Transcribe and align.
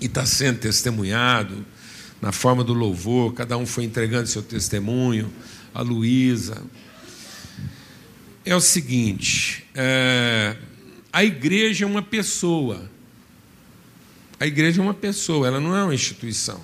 e 0.00 0.06
está 0.06 0.24
sendo 0.24 0.58
testemunhado 0.58 1.64
na 2.20 2.32
forma 2.32 2.64
do 2.64 2.72
louvor, 2.72 3.32
cada 3.32 3.56
um 3.56 3.64
foi 3.66 3.84
entregando 3.84 4.26
seu 4.26 4.42
testemunho, 4.42 5.32
a 5.72 5.82
Luísa. 5.82 6.62
É 8.44 8.54
o 8.54 8.60
seguinte: 8.60 9.64
é, 9.74 10.56
a 11.12 11.24
igreja 11.24 11.84
é 11.84 11.88
uma 11.88 12.02
pessoa. 12.02 12.90
A 14.40 14.46
igreja 14.46 14.80
é 14.80 14.84
uma 14.84 14.94
pessoa, 14.94 15.46
ela 15.46 15.60
não 15.60 15.76
é 15.76 15.82
uma 15.82 15.94
instituição. 15.94 16.60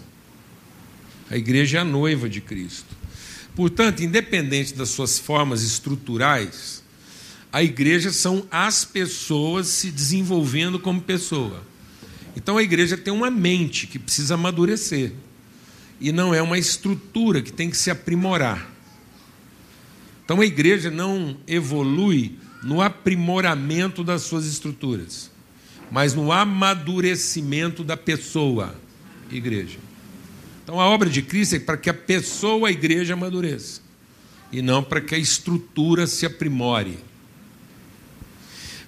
A 1.31 1.37
igreja 1.37 1.79
é 1.79 1.81
a 1.81 1.85
noiva 1.85 2.29
de 2.29 2.41
Cristo. 2.41 2.95
Portanto, 3.57 4.03
independente 4.03 4.75
das 4.75 4.91
suas 4.91 5.19
formas 5.19 5.63
estruturais, 5.63 6.83
a 7.53 7.63
igreja 7.63 8.13
são 8.13 8.47
as 8.51 8.85
pessoas 8.85 9.69
se 9.69 9.91
desenvolvendo 9.91 10.79
como 10.79 11.01
pessoa. 11.01 11.63
Então 12.37 12.57
a 12.57 12.63
igreja 12.63 12.97
tem 12.97 13.13
uma 13.13 13.31
mente 13.31 13.87
que 13.87 13.99
precisa 13.99 14.35
amadurecer. 14.35 15.13
E 16.01 16.11
não 16.13 16.35
é 16.35 16.43
uma 16.43 16.59
estrutura 16.59 17.41
que 17.41 17.53
tem 17.53 17.71
que 17.71 17.77
se 17.77 17.91
aprimorar. 17.91 18.71
Então 20.25 20.41
a 20.41 20.47
igreja 20.47 20.91
não 20.91 21.37
evolui 21.47 22.39
no 22.63 22.81
aprimoramento 22.81 24.03
das 24.03 24.23
suas 24.23 24.47
estruturas, 24.47 25.31
mas 25.91 26.15
no 26.15 26.33
amadurecimento 26.33 27.85
da 27.85 27.97
pessoa, 27.97 28.75
igreja. 29.31 29.79
Então 30.63 30.81
a 30.81 30.87
obra 30.89 31.11
de 31.11 31.21
Cristo 31.21 31.57
é 31.57 31.59
para 31.59 31.77
que 31.77 31.91
a 31.91 31.95
pessoa, 31.95 32.69
a 32.69 32.73
igreja, 32.73 33.13
amadureça, 33.13 33.83
e 34.51 34.63
não 34.63 34.83
para 34.83 35.01
que 35.01 35.15
a 35.15 35.19
estrutura 35.19 36.07
se 36.07 36.25
aprimore. 36.25 36.99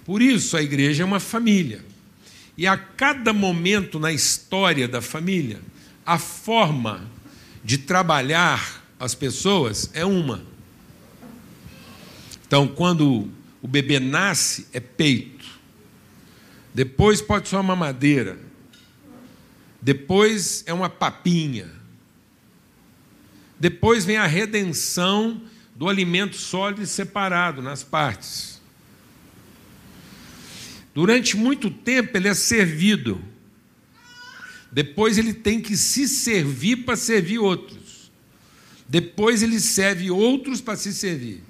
Por 0.06 0.22
isso 0.22 0.56
a 0.56 0.62
igreja 0.62 1.02
é 1.02 1.06
uma 1.06 1.20
família. 1.20 1.84
E 2.56 2.66
a 2.66 2.76
cada 2.76 3.32
momento 3.32 3.98
na 3.98 4.12
história 4.12 4.88
da 4.88 5.02
família, 5.02 5.60
a 6.04 6.18
forma 6.18 7.08
de 7.62 7.78
trabalhar 7.78 8.84
as 8.98 9.14
pessoas 9.14 9.90
é 9.92 10.04
uma. 10.04 10.42
Então, 12.46 12.66
quando 12.68 13.28
o 13.60 13.68
bebê 13.68 13.98
nasce, 13.98 14.66
é 14.72 14.80
peito. 14.80 15.44
Depois 16.72 17.20
pode 17.20 17.48
ser 17.48 17.56
uma 17.56 17.62
mamadeira. 17.62 18.38
Depois 19.82 20.62
é 20.66 20.72
uma 20.72 20.88
papinha. 20.88 21.70
Depois 23.58 24.04
vem 24.04 24.16
a 24.16 24.26
redenção 24.26 25.42
do 25.74 25.88
alimento 25.88 26.36
sólido 26.36 26.82
e 26.82 26.86
separado 26.86 27.60
nas 27.60 27.82
partes. 27.82 28.55
Durante 30.96 31.36
muito 31.36 31.70
tempo 31.70 32.16
ele 32.16 32.26
é 32.26 32.32
servido. 32.32 33.22
Depois 34.72 35.18
ele 35.18 35.34
tem 35.34 35.60
que 35.60 35.76
se 35.76 36.08
servir 36.08 36.86
para 36.86 36.96
servir 36.96 37.38
outros. 37.38 38.10
Depois 38.88 39.42
ele 39.42 39.60
serve 39.60 40.10
outros 40.10 40.62
para 40.62 40.74
se 40.74 40.94
servir. 40.94 41.42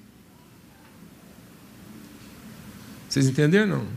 Vocês 3.08 3.28
entenderam? 3.28 3.68
Não? 3.68 3.88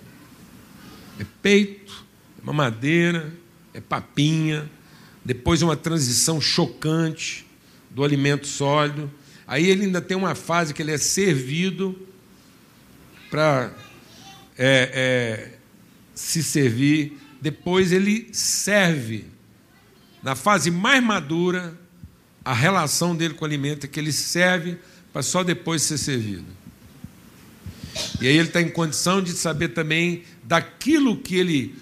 É 1.19 1.25
peito, 1.41 2.05
é 2.39 2.45
mamadeira, 2.45 3.33
é 3.73 3.81
papinha, 3.81 4.69
depois 5.25 5.63
uma 5.63 5.75
transição 5.75 6.39
chocante 6.39 7.43
do 7.89 8.03
alimento 8.03 8.45
sólido. 8.45 9.11
Aí 9.47 9.65
ele 9.65 9.85
ainda 9.85 9.99
tem 9.99 10.15
uma 10.15 10.35
fase 10.35 10.75
que 10.75 10.81
ele 10.83 10.91
é 10.91 10.97
servido 10.99 11.99
para 13.31 13.88
é, 14.59 14.91
é, 14.93 15.51
se 16.13 16.43
servir. 16.43 17.17
Depois 17.41 17.93
ele 17.93 18.27
serve. 18.33 19.25
Na 20.21 20.35
fase 20.35 20.69
mais 20.69 21.01
madura, 21.01 21.79
a 22.43 22.53
relação 22.53 23.15
dele 23.15 23.33
com 23.33 23.45
o 23.45 23.47
alimento 23.47 23.85
é 23.85 23.87
que 23.87 23.97
ele 23.97 24.11
serve 24.11 24.77
para 25.13 25.23
só 25.23 25.43
depois 25.43 25.81
ser 25.81 25.97
servido. 25.97 26.59
E 28.21 28.27
aí 28.27 28.37
ele 28.37 28.49
está 28.49 28.61
em 28.61 28.69
condição 28.69 29.21
de 29.21 29.31
saber 29.31 29.69
também 29.69 30.23
daquilo 30.43 31.17
que 31.17 31.35
ele 31.35 31.75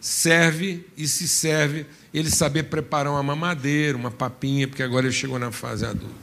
serve 0.00 0.86
e 0.96 1.06
se 1.06 1.28
serve, 1.28 1.86
ele 2.14 2.30
saber 2.30 2.64
preparar 2.64 3.12
uma 3.12 3.22
mamadeira, 3.22 3.96
uma 3.96 4.10
papinha, 4.10 4.66
porque 4.66 4.82
agora 4.82 5.06
ele 5.06 5.14
chegou 5.14 5.38
na 5.38 5.52
fase 5.52 5.84
adulta. 5.84 6.14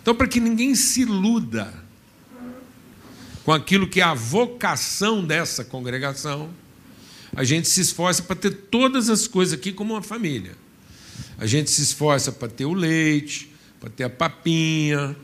Então, 0.00 0.14
para 0.14 0.28
que 0.28 0.38
ninguém 0.38 0.74
se 0.74 1.02
iluda 1.02 1.83
com 3.44 3.52
aquilo 3.52 3.86
que 3.86 4.00
é 4.00 4.04
a 4.04 4.14
vocação 4.14 5.22
dessa 5.22 5.64
congregação, 5.64 6.48
a 7.36 7.44
gente 7.44 7.68
se 7.68 7.80
esforça 7.80 8.22
para 8.22 8.36
ter 8.36 8.50
todas 8.50 9.10
as 9.10 9.26
coisas 9.26 9.54
aqui 9.54 9.72
como 9.72 9.92
uma 9.92 10.02
família. 10.02 10.56
A 11.36 11.46
gente 11.46 11.70
se 11.70 11.82
esforça 11.82 12.32
para 12.32 12.48
ter 12.48 12.64
o 12.64 12.72
leite, 12.72 13.52
para 13.78 13.90
ter 13.90 14.04
a 14.04 14.10
papinha, 14.10 15.14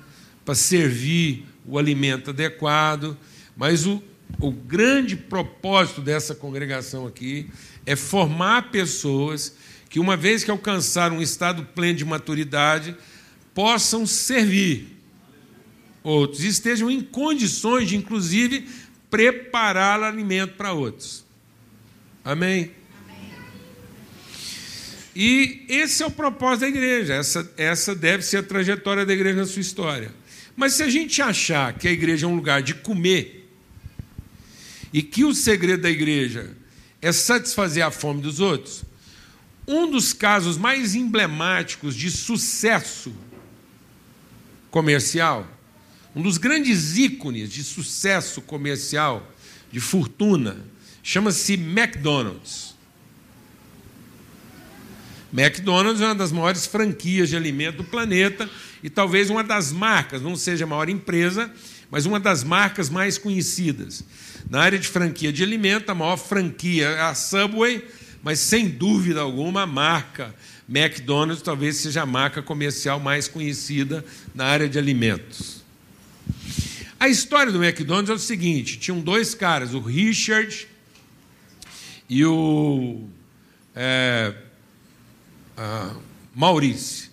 para 0.44 0.54
servir 0.54 1.46
o 1.66 1.78
alimento 1.78 2.30
adequado, 2.30 3.16
mas 3.56 3.86
o, 3.86 4.02
o 4.38 4.50
grande 4.50 5.16
propósito 5.16 6.02
dessa 6.02 6.34
congregação 6.34 7.06
aqui 7.06 7.48
é 7.86 7.96
formar 7.96 8.70
pessoas 8.70 9.54
que, 9.88 9.98
uma 9.98 10.16
vez 10.16 10.44
que 10.44 10.50
alcançaram 10.50 11.18
um 11.18 11.22
estado 11.22 11.62
pleno 11.74 11.98
de 11.98 12.04
maturidade, 12.04 12.94
possam 13.54 14.06
servir 14.06 14.99
outros 16.02 16.42
estejam 16.42 16.90
em 16.90 17.00
condições 17.00 17.88
de, 17.88 17.96
inclusive, 17.96 18.68
preparar 19.10 20.02
alimento 20.02 20.54
para 20.54 20.72
outros. 20.72 21.24
Amém? 22.24 22.72
E 25.14 25.66
esse 25.68 26.02
é 26.02 26.06
o 26.06 26.10
propósito 26.10 26.60
da 26.60 26.68
igreja, 26.68 27.14
essa, 27.14 27.52
essa 27.56 27.94
deve 27.94 28.22
ser 28.22 28.38
a 28.38 28.42
trajetória 28.42 29.04
da 29.04 29.12
igreja 29.12 29.40
na 29.40 29.46
sua 29.46 29.60
história. 29.60 30.14
Mas 30.56 30.74
se 30.74 30.82
a 30.82 30.88
gente 30.88 31.20
achar 31.20 31.72
que 31.74 31.88
a 31.88 31.92
igreja 31.92 32.26
é 32.26 32.28
um 32.28 32.36
lugar 32.36 32.62
de 32.62 32.74
comer, 32.74 33.40
e 34.92 35.02
que 35.02 35.24
o 35.24 35.34
segredo 35.34 35.82
da 35.82 35.90
igreja 35.90 36.56
é 37.00 37.12
satisfazer 37.12 37.84
a 37.84 37.90
fome 37.90 38.20
dos 38.20 38.40
outros, 38.40 38.84
um 39.66 39.90
dos 39.90 40.12
casos 40.12 40.58
mais 40.58 40.94
emblemáticos 40.94 41.94
de 41.94 42.10
sucesso 42.10 43.12
comercial, 44.70 45.46
um 46.14 46.22
dos 46.22 46.38
grandes 46.38 46.96
ícones 46.96 47.50
de 47.50 47.62
sucesso 47.62 48.40
comercial, 48.40 49.30
de 49.70 49.80
fortuna, 49.80 50.56
chama-se 51.02 51.54
McDonald's. 51.54 52.74
McDonald's 55.32 56.00
é 56.00 56.06
uma 56.06 56.14
das 56.14 56.32
maiores 56.32 56.66
franquias 56.66 57.28
de 57.28 57.36
alimento 57.36 57.78
do 57.78 57.84
planeta 57.84 58.50
e 58.82 58.90
talvez 58.90 59.30
uma 59.30 59.44
das 59.44 59.70
marcas, 59.70 60.20
não 60.20 60.34
seja 60.34 60.64
a 60.64 60.66
maior 60.66 60.88
empresa, 60.88 61.52
mas 61.90 62.06
uma 62.06 62.18
das 62.18 62.42
marcas 62.42 62.90
mais 62.90 63.16
conhecidas. 63.16 64.04
Na 64.48 64.60
área 64.60 64.78
de 64.78 64.88
franquia 64.88 65.32
de 65.32 65.42
alimento, 65.42 65.90
a 65.90 65.94
maior 65.94 66.16
franquia 66.16 66.86
é 66.86 67.00
a 67.02 67.14
Subway, 67.14 67.84
mas 68.22 68.40
sem 68.40 68.68
dúvida 68.68 69.20
alguma 69.20 69.62
a 69.62 69.66
marca 69.66 70.34
McDonald's 70.68 71.42
talvez 71.42 71.76
seja 71.76 72.02
a 72.02 72.06
marca 72.06 72.40
comercial 72.40 73.00
mais 73.00 73.26
conhecida 73.26 74.04
na 74.32 74.44
área 74.44 74.68
de 74.68 74.78
alimentos. 74.78 75.59
A 76.98 77.08
história 77.08 77.50
do 77.50 77.62
McDonald's 77.62 78.10
é 78.10 78.14
o 78.14 78.18
seguinte: 78.18 78.78
tinham 78.78 79.00
dois 79.00 79.34
caras, 79.34 79.72
o 79.72 79.80
Richard 79.80 80.68
e 82.08 82.24
o 82.24 83.08
é, 83.74 84.34
Maurice. 86.34 87.10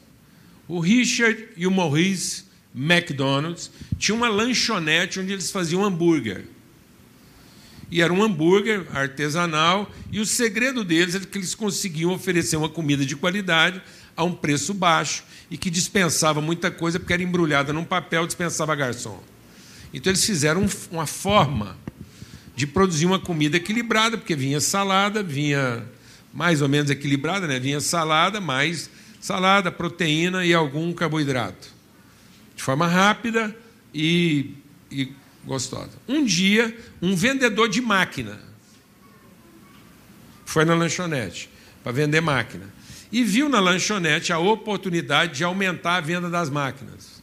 O 0.68 0.80
Richard 0.80 1.50
e 1.56 1.66
o 1.66 1.72
Maurice 1.72 2.44
McDonald's 2.76 3.72
tinham 3.98 4.18
uma 4.18 4.28
lanchonete 4.28 5.20
onde 5.20 5.32
eles 5.32 5.50
faziam 5.52 5.84
hambúrguer. 5.84 6.46
E 7.90 8.02
era 8.02 8.12
um 8.12 8.22
hambúrguer 8.22 8.86
artesanal, 8.94 9.90
e 10.12 10.20
o 10.20 10.26
segredo 10.26 10.84
deles 10.84 11.16
é 11.16 11.20
que 11.22 11.38
eles 11.38 11.56
conseguiam 11.56 12.12
oferecer 12.12 12.58
uma 12.58 12.68
comida 12.68 13.06
de 13.06 13.16
qualidade 13.16 13.82
a 14.18 14.24
um 14.24 14.34
preço 14.34 14.74
baixo 14.74 15.24
e 15.50 15.58
que 15.58 15.70
dispensava 15.70 16.42
muita 16.42 16.72
coisa, 16.72 17.00
porque 17.00 17.14
era 17.14 17.22
embrulhada 17.22 17.72
num 17.72 17.86
papel, 17.86 18.26
dispensava 18.26 18.76
garçom. 18.76 19.22
Então 19.94 20.12
eles 20.12 20.26
fizeram 20.26 20.68
uma 20.92 21.06
forma 21.06 21.78
de 22.56 22.66
produzir 22.66 23.06
uma 23.06 23.20
comida 23.20 23.58
equilibrada, 23.58 24.18
porque 24.18 24.36
vinha 24.36 24.60
salada, 24.60 25.22
vinha 25.22 25.88
mais 26.34 26.62
ou 26.62 26.68
menos 26.68 26.90
equilibrada, 26.90 27.48
né? 27.48 27.60
vinha 27.60 27.80
salada, 27.80 28.42
mais 28.42 28.90
salada, 29.22 29.72
proteína 29.72 30.44
e 30.44 30.54
algum 30.54 30.92
carboidrato. 30.92 31.70
De 32.56 32.64
forma 32.64 32.88
rápida 32.88 33.56
e, 33.94 34.56
e 34.92 35.14
gostosa. 35.46 35.92
Um 36.08 36.26
dia, 36.26 36.76
um 37.00 37.16
vendedor 37.16 37.70
de 37.70 37.82
máquina 37.82 38.40
foi 40.44 40.66
na 40.66 40.74
lanchonete 40.74 41.50
para 41.84 41.92
vender 41.92 42.22
máquina 42.22 42.77
e 43.12 43.24
viu 43.24 43.48
na 43.48 43.60
lanchonete 43.60 44.34
a 44.34 44.40
oportunidade 44.40 45.38
de 45.38 45.44
aumentar 45.44 45.98
a 45.98 46.02
venda 46.02 46.30
das 46.30 46.50
máquinas. 46.50 47.22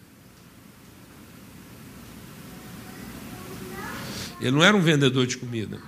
Ele 4.41 4.51
não 4.51 4.63
era 4.63 4.77
um 4.77 4.81
vendedor 4.81 5.27
de 5.27 5.37
comida. 5.37 5.79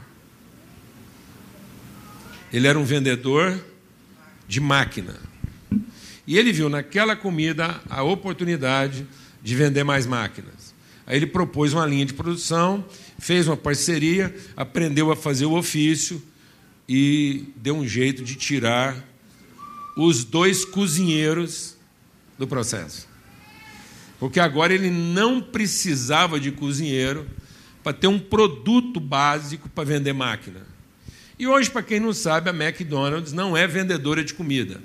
Ele 2.52 2.66
era 2.66 2.78
um 2.78 2.84
vendedor 2.84 3.62
de 4.46 4.60
máquina. 4.60 5.16
E 6.26 6.38
ele 6.38 6.52
viu 6.52 6.68
naquela 6.68 7.14
comida 7.14 7.80
a 7.88 8.02
oportunidade 8.02 9.06
de 9.42 9.54
vender 9.54 9.84
mais 9.84 10.06
máquinas. 10.06 10.74
Aí 11.06 11.16
ele 11.16 11.26
propôs 11.26 11.72
uma 11.72 11.86
linha 11.86 12.04
de 12.04 12.14
produção, 12.14 12.84
fez 13.18 13.46
uma 13.46 13.56
parceria, 13.56 14.34
aprendeu 14.56 15.12
a 15.12 15.16
fazer 15.16 15.46
o 15.46 15.56
ofício 15.56 16.20
e 16.88 17.44
deu 17.56 17.76
um 17.76 17.86
jeito 17.86 18.24
de 18.24 18.34
tirar 18.34 18.96
os 19.96 20.24
dois 20.24 20.64
cozinheiros 20.64 21.76
do 22.38 22.46
processo. 22.46 23.08
Porque 24.20 24.38
agora 24.38 24.74
ele 24.74 24.90
não 24.90 25.40
precisava 25.40 26.38
de 26.38 26.52
cozinheiro 26.52 27.26
para 27.82 27.92
ter 27.92 28.06
um 28.06 28.18
produto 28.18 29.00
básico 29.00 29.68
para 29.68 29.84
vender 29.84 30.12
máquina. 30.12 30.66
E 31.38 31.46
hoje, 31.46 31.70
para 31.70 31.82
quem 31.82 32.00
não 32.00 32.12
sabe, 32.12 32.50
a 32.50 32.52
McDonald's 32.52 33.32
não 33.32 33.56
é 33.56 33.66
vendedora 33.66 34.22
de 34.22 34.34
comida. 34.34 34.80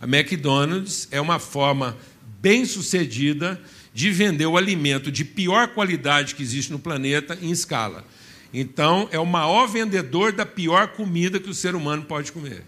A 0.00 0.04
McDonald's 0.04 1.08
é 1.10 1.20
uma 1.20 1.38
forma 1.38 1.96
bem 2.40 2.64
sucedida 2.64 3.60
de 3.92 4.10
vender 4.10 4.46
o 4.46 4.56
alimento 4.56 5.10
de 5.10 5.24
pior 5.24 5.68
qualidade 5.68 6.34
que 6.34 6.42
existe 6.42 6.70
no 6.70 6.78
planeta 6.78 7.38
em 7.40 7.50
escala. 7.50 8.04
Então, 8.52 9.08
é 9.10 9.18
o 9.18 9.26
maior 9.26 9.66
vendedor 9.66 10.32
da 10.32 10.46
pior 10.46 10.88
comida 10.88 11.40
que 11.40 11.50
o 11.50 11.54
ser 11.54 11.74
humano 11.74 12.04
pode 12.04 12.30
comer. 12.30 12.62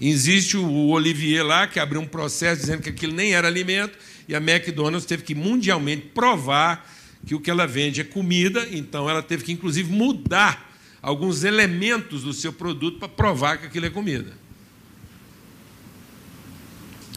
Existe 0.00 0.56
o 0.56 0.88
Olivier 0.88 1.44
lá, 1.44 1.66
que 1.66 1.80
abriu 1.80 2.00
um 2.00 2.06
processo 2.06 2.60
dizendo 2.60 2.82
que 2.82 2.90
aquilo 2.90 3.14
nem 3.14 3.32
era 3.32 3.48
alimento, 3.48 3.98
e 4.28 4.34
a 4.34 4.38
McDonald's 4.38 5.06
teve 5.06 5.22
que 5.22 5.34
mundialmente 5.34 6.10
provar 6.14 6.90
que 7.26 7.34
o 7.34 7.40
que 7.40 7.50
ela 7.50 7.66
vende 7.66 8.00
é 8.00 8.04
comida, 8.04 8.66
então 8.70 9.08
ela 9.08 9.22
teve 9.22 9.42
que, 9.44 9.52
inclusive, 9.52 9.90
mudar 9.90 10.74
alguns 11.00 11.44
elementos 11.44 12.22
do 12.22 12.32
seu 12.32 12.52
produto 12.52 12.98
para 12.98 13.08
provar 13.08 13.58
que 13.58 13.66
aquilo 13.66 13.86
é 13.86 13.90
comida. 13.90 14.32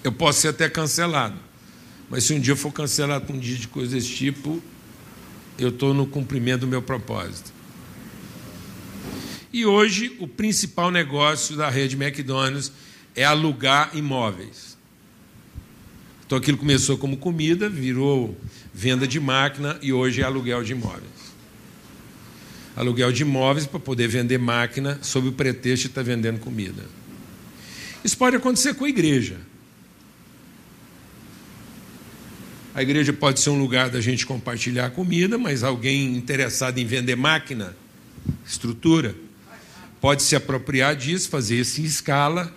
Eu 0.04 0.12
posso 0.12 0.42
ser 0.42 0.50
até 0.50 0.70
cancelado, 0.70 1.38
mas 2.10 2.24
se 2.24 2.34
um 2.34 2.40
dia 2.40 2.54
eu 2.54 2.58
for 2.58 2.72
cancelado 2.72 3.26
por 3.26 3.36
um 3.36 3.40
dia 3.40 3.58
de 3.58 3.68
coisa 3.68 3.96
desse 3.96 4.10
tipo, 4.16 4.64
eu 5.58 5.70
estou 5.70 5.94
no 5.94 6.08
cumprimento 6.08 6.62
do 6.62 6.68
meu 6.68 6.82
propósito. 6.82 7.59
E 9.52 9.66
hoje 9.66 10.16
o 10.20 10.28
principal 10.28 10.92
negócio 10.92 11.56
da 11.58 11.70
rede 11.70 11.96
McDonald's 11.96 12.72
é 13.16 13.24
alugar 13.24 13.96
imóveis. 13.96 14.78
Então 16.26 16.38
aquilo 16.38 16.58
começou 16.58 16.98
como 16.98 17.18
comida, 17.18 17.68
virou 17.68 18.38
venda 18.72 19.08
de 19.08 19.20
máquina 19.20 19.80
e 19.82 19.92
hoje 19.92 20.22
é 20.22 20.24
aluguel 20.24 20.64
de 20.64 20.74
imóveis. 20.74 21.10
Aluguel 22.76 23.12
de 23.12 23.24
imóveis 23.24 23.66
para 23.66 23.80
poder 23.80 24.08
vender 24.08 24.38
máquina 24.38 25.00
sob 25.02 25.30
o 25.30 25.32
pretexto 25.32 25.84
de 25.84 25.88
estar 25.88 26.04
vendendo 26.04 26.40
comida. 26.40 26.86
Isso 28.04 28.18
pode 28.18 28.36
acontecer 28.36 28.76
com 28.76 28.86
a 28.86 28.90
igreja. 28.90 29.38
A 32.76 32.84
igreja 32.84 33.12
pode 33.12 33.40
ser 33.40 33.50
um 33.50 33.60
lugar 33.60 33.90
da 33.90 34.00
gente 34.00 34.26
compartilhar 34.26 34.92
comida, 34.92 35.38
mas 35.38 35.64
alguém 35.64 36.16
interessado 36.16 36.78
em 36.78 36.86
vender 36.86 37.16
máquina, 37.16 37.76
estrutura, 38.46 39.16
pode 40.02 40.24
se 40.24 40.36
apropriar 40.36 40.96
disso, 40.96 41.30
fazer 41.30 41.60
isso 41.60 41.82
em 41.82 41.84
escala, 41.84 42.54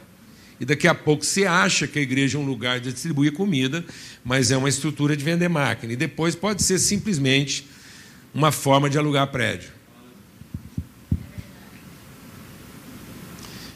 e 0.62 0.64
daqui 0.64 0.86
a 0.86 0.94
pouco 0.94 1.24
você 1.24 1.44
acha 1.44 1.88
que 1.88 1.98
a 1.98 2.02
igreja 2.02 2.38
é 2.38 2.40
um 2.40 2.46
lugar 2.46 2.78
de 2.78 2.92
distribuir 2.92 3.32
comida, 3.32 3.84
mas 4.24 4.52
é 4.52 4.56
uma 4.56 4.68
estrutura 4.68 5.16
de 5.16 5.24
vender 5.24 5.48
máquina. 5.48 5.92
E 5.92 5.96
depois 5.96 6.36
pode 6.36 6.62
ser 6.62 6.78
simplesmente 6.78 7.66
uma 8.32 8.52
forma 8.52 8.88
de 8.88 8.96
alugar 8.96 9.26
prédio. 9.26 9.70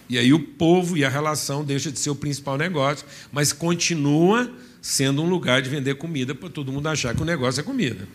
E 0.08 0.16
aí 0.16 0.32
o 0.32 0.38
povo 0.38 0.96
e 0.96 1.04
a 1.04 1.08
relação 1.08 1.64
deixa 1.64 1.90
de 1.90 1.98
ser 1.98 2.10
o 2.10 2.14
principal 2.14 2.56
negócio, 2.56 3.04
mas 3.32 3.52
continua 3.52 4.48
sendo 4.80 5.22
um 5.24 5.28
lugar 5.28 5.60
de 5.60 5.68
vender 5.68 5.96
comida 5.96 6.36
para 6.36 6.48
todo 6.48 6.70
mundo 6.70 6.88
achar 6.88 7.16
que 7.16 7.20
o 7.20 7.24
negócio 7.24 7.60
é 7.60 7.64
comida. 7.64 8.06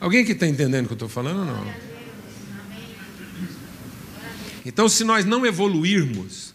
Alguém 0.00 0.24
que 0.24 0.30
está 0.30 0.46
entendendo 0.46 0.84
o 0.84 0.86
que 0.86 0.92
eu 0.92 0.94
estou 0.94 1.08
falando 1.08 1.40
ou 1.40 1.44
não? 1.44 1.89
Então, 4.64 4.88
se 4.88 5.04
nós 5.04 5.24
não 5.24 5.46
evoluirmos 5.46 6.54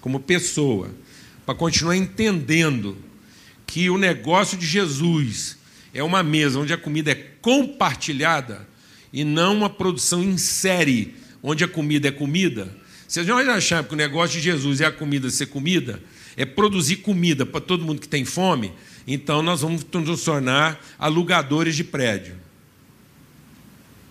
como 0.00 0.20
pessoa, 0.20 0.90
para 1.44 1.54
continuar 1.54 1.96
entendendo 1.96 2.96
que 3.66 3.88
o 3.90 3.98
negócio 3.98 4.56
de 4.56 4.66
Jesus 4.66 5.56
é 5.92 6.02
uma 6.02 6.22
mesa 6.22 6.58
onde 6.58 6.72
a 6.72 6.78
comida 6.78 7.10
é 7.10 7.14
compartilhada 7.14 8.68
e 9.12 9.24
não 9.24 9.56
uma 9.56 9.70
produção 9.70 10.22
em 10.22 10.38
série, 10.38 11.14
onde 11.42 11.64
a 11.64 11.68
comida 11.68 12.08
é 12.08 12.12
comida. 12.12 12.74
Se 13.08 13.22
nós 13.24 13.48
acharmos 13.48 13.88
que 13.88 13.94
o 13.94 13.96
negócio 13.96 14.36
de 14.38 14.44
Jesus 14.44 14.80
é 14.80 14.86
a 14.86 14.92
comida 14.92 15.30
ser 15.30 15.46
comida, 15.46 16.00
é 16.36 16.44
produzir 16.44 16.96
comida 16.96 17.44
para 17.44 17.60
todo 17.60 17.84
mundo 17.84 18.00
que 18.00 18.08
tem 18.08 18.24
fome, 18.24 18.72
então 19.06 19.42
nós 19.42 19.62
vamos 19.62 19.84
nos 19.84 20.22
tornar 20.22 20.80
alugadores 20.98 21.74
de 21.74 21.82
prédio 21.82 22.36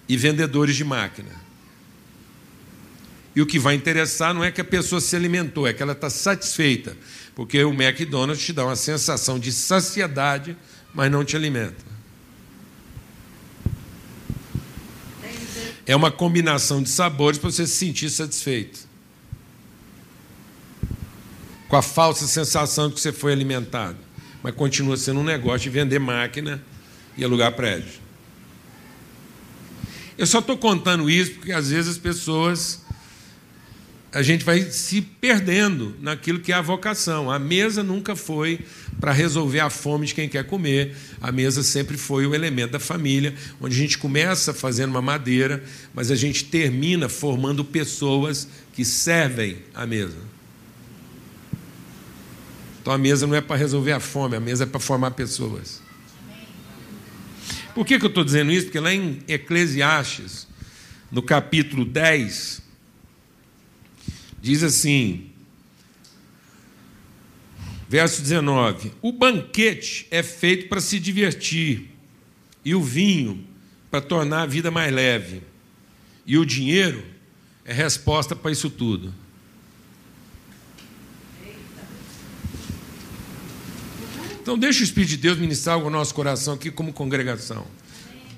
e 0.07 0.17
vendedores 0.17 0.75
de 0.75 0.83
máquina. 0.83 1.48
E 3.35 3.41
o 3.41 3.45
que 3.45 3.59
vai 3.59 3.75
interessar 3.75 4.33
não 4.33 4.43
é 4.43 4.51
que 4.51 4.61
a 4.61 4.65
pessoa 4.65 4.99
se 4.99 5.15
alimentou, 5.15 5.67
é 5.67 5.73
que 5.73 5.83
ela 5.83 5.93
está 5.93 6.09
satisfeita. 6.09 6.97
Porque 7.35 7.63
o 7.63 7.71
McDonald's 7.71 8.43
te 8.43 8.51
dá 8.51 8.65
uma 8.65 8.75
sensação 8.75 9.39
de 9.39 9.51
saciedade, 9.51 10.57
mas 10.93 11.11
não 11.11 11.23
te 11.23 11.35
alimenta. 11.35 11.89
É 15.85 15.95
uma 15.95 16.11
combinação 16.11 16.83
de 16.83 16.89
sabores 16.89 17.39
para 17.39 17.49
você 17.49 17.65
se 17.65 17.73
sentir 17.73 18.09
satisfeito. 18.09 18.79
Com 21.67 21.75
a 21.75 21.81
falsa 21.81 22.27
sensação 22.27 22.89
de 22.89 22.95
que 22.95 23.01
você 23.01 23.11
foi 23.11 23.31
alimentado. 23.31 23.97
Mas 24.43 24.53
continua 24.55 24.97
sendo 24.97 25.19
um 25.19 25.23
negócio 25.23 25.61
de 25.61 25.69
vender 25.69 25.99
máquina 25.99 26.63
e 27.17 27.23
alugar 27.23 27.53
prédio. 27.53 27.99
Eu 30.17 30.27
só 30.27 30.39
estou 30.39 30.57
contando 30.57 31.09
isso 31.09 31.31
porque 31.35 31.51
às 31.51 31.69
vezes 31.69 31.91
as 31.91 31.97
pessoas 31.97 32.81
a 34.11 34.23
gente 34.23 34.43
vai 34.43 34.61
se 34.61 35.01
perdendo 35.01 35.95
naquilo 36.01 36.39
que 36.39 36.51
é 36.51 36.55
a 36.55 36.61
vocação. 36.61 37.29
A 37.29 37.37
mesa 37.37 37.83
nunca 37.83 38.15
foi 38.15 38.59
para 38.99 39.11
resolver 39.11 39.59
a 39.59 39.69
fome 39.69 40.07
de 40.07 40.15
quem 40.15 40.27
quer 40.27 40.45
comer. 40.45 40.95
A 41.21 41.31
mesa 41.31 41.61
sempre 41.61 41.95
foi 41.95 42.25
o 42.25 42.33
elemento 42.33 42.71
da 42.71 42.79
família, 42.79 43.35
onde 43.61 43.75
a 43.75 43.79
gente 43.79 43.97
começa 43.99 44.53
fazendo 44.53 44.89
uma 44.89 45.01
madeira, 45.01 45.63
mas 45.93 46.09
a 46.09 46.15
gente 46.15 46.45
termina 46.45 47.07
formando 47.07 47.63
pessoas 47.63 48.47
que 48.73 48.83
servem 48.83 49.57
a 49.75 49.85
mesa. 49.85 50.17
Então 52.81 52.91
a 52.91 52.97
mesa 52.97 53.27
não 53.27 53.35
é 53.35 53.41
para 53.41 53.57
resolver 53.57 53.91
a 53.91 53.99
fome, 53.99 54.35
a 54.35 54.39
mesa 54.39 54.63
é 54.63 54.67
para 54.67 54.79
formar 54.79 55.11
pessoas. 55.11 55.81
Por 57.75 57.85
que, 57.85 57.99
que 57.99 58.05
eu 58.05 58.09
estou 58.09 58.23
dizendo 58.23 58.51
isso? 58.51 58.65
Porque 58.65 58.79
lá 58.79 58.91
em 58.91 59.19
Eclesiastes, 59.27 60.47
no 61.11 61.21
capítulo 61.21 61.85
10, 61.85 62.68
Diz 64.41 64.63
assim, 64.63 65.29
verso 67.87 68.21
19: 68.21 68.93
O 69.01 69.11
banquete 69.11 70.07
é 70.09 70.23
feito 70.23 70.69
para 70.69 70.79
se 70.79 70.99
divertir, 70.99 71.89
e 72.63 72.73
o 72.75 72.81
vinho 72.81 73.45
para 73.89 74.01
tornar 74.01 74.43
a 74.43 74.45
vida 74.45 74.69
mais 74.69 74.93
leve, 74.93 75.41
e 76.25 76.37
o 76.37 76.45
dinheiro 76.45 77.03
é 77.65 77.73
resposta 77.73 78.35
para 78.35 78.51
isso 78.51 78.69
tudo. 78.69 79.13
Então, 84.41 84.57
deixa 84.57 84.81
o 84.81 84.83
Espírito 84.83 85.09
de 85.09 85.17
Deus 85.17 85.37
ministrar 85.37 85.79
no 85.79 85.89
nosso 85.91 86.15
coração 86.15 86.55
aqui, 86.55 86.71
como 86.71 86.91
congregação. 86.91 87.67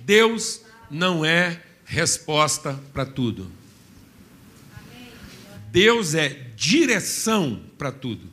Deus 0.04 0.62
não 0.90 1.24
é 1.24 1.62
resposta 1.86 2.78
para 2.92 3.06
tudo. 3.06 3.50
Deus 5.72 6.14
é 6.14 6.30
direção 6.56 7.62
para 7.78 7.92
tudo. 7.92 8.30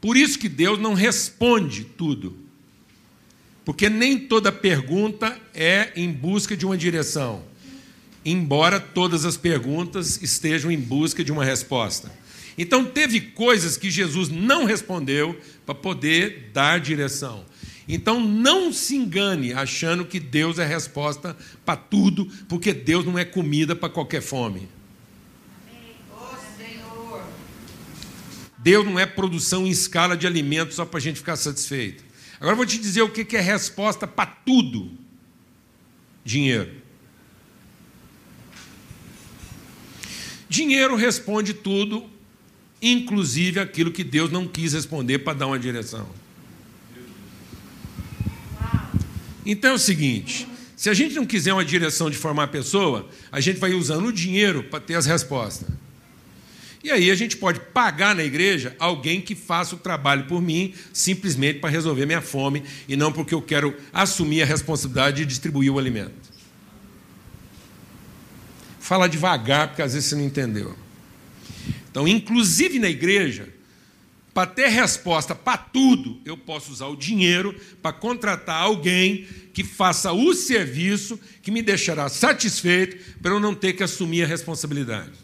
Por 0.00 0.16
isso 0.16 0.38
que 0.38 0.48
Deus 0.48 0.78
não 0.78 0.94
responde 0.94 1.84
tudo. 1.84 2.36
Porque 3.64 3.88
nem 3.88 4.16
toda 4.16 4.52
pergunta 4.52 5.36
é 5.52 5.90
em 5.96 6.12
busca 6.12 6.56
de 6.56 6.64
uma 6.64 6.78
direção, 6.78 7.44
embora 8.24 8.78
todas 8.78 9.24
as 9.24 9.36
perguntas 9.36 10.22
estejam 10.22 10.70
em 10.70 10.78
busca 10.78 11.24
de 11.24 11.32
uma 11.32 11.44
resposta. 11.44 12.12
Então, 12.56 12.84
teve 12.84 13.20
coisas 13.20 13.76
que 13.76 13.90
Jesus 13.90 14.28
não 14.28 14.64
respondeu 14.64 15.38
para 15.66 15.74
poder 15.74 16.50
dar 16.52 16.78
direção. 16.78 17.44
Então 17.88 18.20
não 18.20 18.72
se 18.72 18.96
engane 18.96 19.52
achando 19.52 20.04
que 20.04 20.18
Deus 20.18 20.58
é 20.58 20.66
resposta 20.66 21.36
para 21.64 21.76
tudo, 21.76 22.26
porque 22.48 22.72
Deus 22.72 23.04
não 23.04 23.18
é 23.18 23.24
comida 23.24 23.76
para 23.76 23.88
qualquer 23.88 24.22
fome. 24.22 24.68
Deus 28.58 28.84
não 28.84 28.98
é 28.98 29.06
produção 29.06 29.64
em 29.64 29.70
escala 29.70 30.16
de 30.16 30.26
alimentos 30.26 30.74
só 30.74 30.84
para 30.84 30.98
a 30.98 31.00
gente 31.00 31.20
ficar 31.20 31.36
satisfeito. 31.36 32.02
Agora 32.40 32.52
eu 32.52 32.56
vou 32.56 32.66
te 32.66 32.78
dizer 32.78 33.02
o 33.02 33.08
que 33.08 33.36
é 33.36 33.40
resposta 33.40 34.08
para 34.08 34.26
tudo: 34.26 34.90
dinheiro. 36.24 36.72
Dinheiro 40.48 40.96
responde 40.96 41.54
tudo, 41.54 42.08
inclusive 42.82 43.60
aquilo 43.60 43.92
que 43.92 44.02
Deus 44.02 44.32
não 44.32 44.48
quis 44.48 44.72
responder 44.72 45.20
para 45.20 45.38
dar 45.38 45.46
uma 45.46 45.58
direção. 45.58 46.25
Então 49.46 49.70
é 49.70 49.74
o 49.74 49.78
seguinte: 49.78 50.46
se 50.76 50.90
a 50.90 50.94
gente 50.94 51.14
não 51.14 51.24
quiser 51.24 51.52
uma 51.52 51.64
direção 51.64 52.10
de 52.10 52.16
formar 52.16 52.44
a 52.44 52.48
pessoa, 52.48 53.08
a 53.30 53.40
gente 53.40 53.58
vai 53.58 53.72
usando 53.72 54.06
o 54.06 54.12
dinheiro 54.12 54.64
para 54.64 54.80
ter 54.80 54.94
as 54.94 55.06
respostas. 55.06 55.68
E 56.82 56.90
aí 56.90 57.10
a 57.10 57.14
gente 57.14 57.36
pode 57.36 57.58
pagar 57.58 58.14
na 58.14 58.22
igreja 58.22 58.76
alguém 58.78 59.20
que 59.20 59.34
faça 59.34 59.74
o 59.74 59.78
trabalho 59.78 60.24
por 60.26 60.42
mim, 60.42 60.74
simplesmente 60.92 61.58
para 61.58 61.70
resolver 61.70 62.06
minha 62.06 62.20
fome, 62.20 62.62
e 62.88 62.96
não 62.96 63.10
porque 63.10 63.34
eu 63.34 63.42
quero 63.42 63.76
assumir 63.92 64.42
a 64.42 64.46
responsabilidade 64.46 65.16
de 65.16 65.26
distribuir 65.26 65.72
o 65.72 65.78
alimento. 65.78 66.36
Fala 68.78 69.08
devagar, 69.08 69.68
porque 69.68 69.82
às 69.82 69.94
vezes 69.94 70.08
você 70.08 70.14
não 70.14 70.24
entendeu. 70.24 70.76
Então, 71.90 72.06
inclusive 72.06 72.78
na 72.78 72.88
igreja, 72.88 73.48
para 74.36 74.50
ter 74.50 74.68
resposta 74.68 75.34
para 75.34 75.56
tudo, 75.56 76.20
eu 76.22 76.36
posso 76.36 76.70
usar 76.70 76.88
o 76.88 76.94
dinheiro 76.94 77.58
para 77.80 77.90
contratar 77.90 78.60
alguém 78.60 79.26
que 79.54 79.64
faça 79.64 80.12
o 80.12 80.34
serviço 80.34 81.18
que 81.40 81.50
me 81.50 81.62
deixará 81.62 82.10
satisfeito 82.10 83.18
para 83.22 83.30
eu 83.30 83.40
não 83.40 83.54
ter 83.54 83.72
que 83.72 83.82
assumir 83.82 84.24
a 84.24 84.26
responsabilidade. 84.26 85.14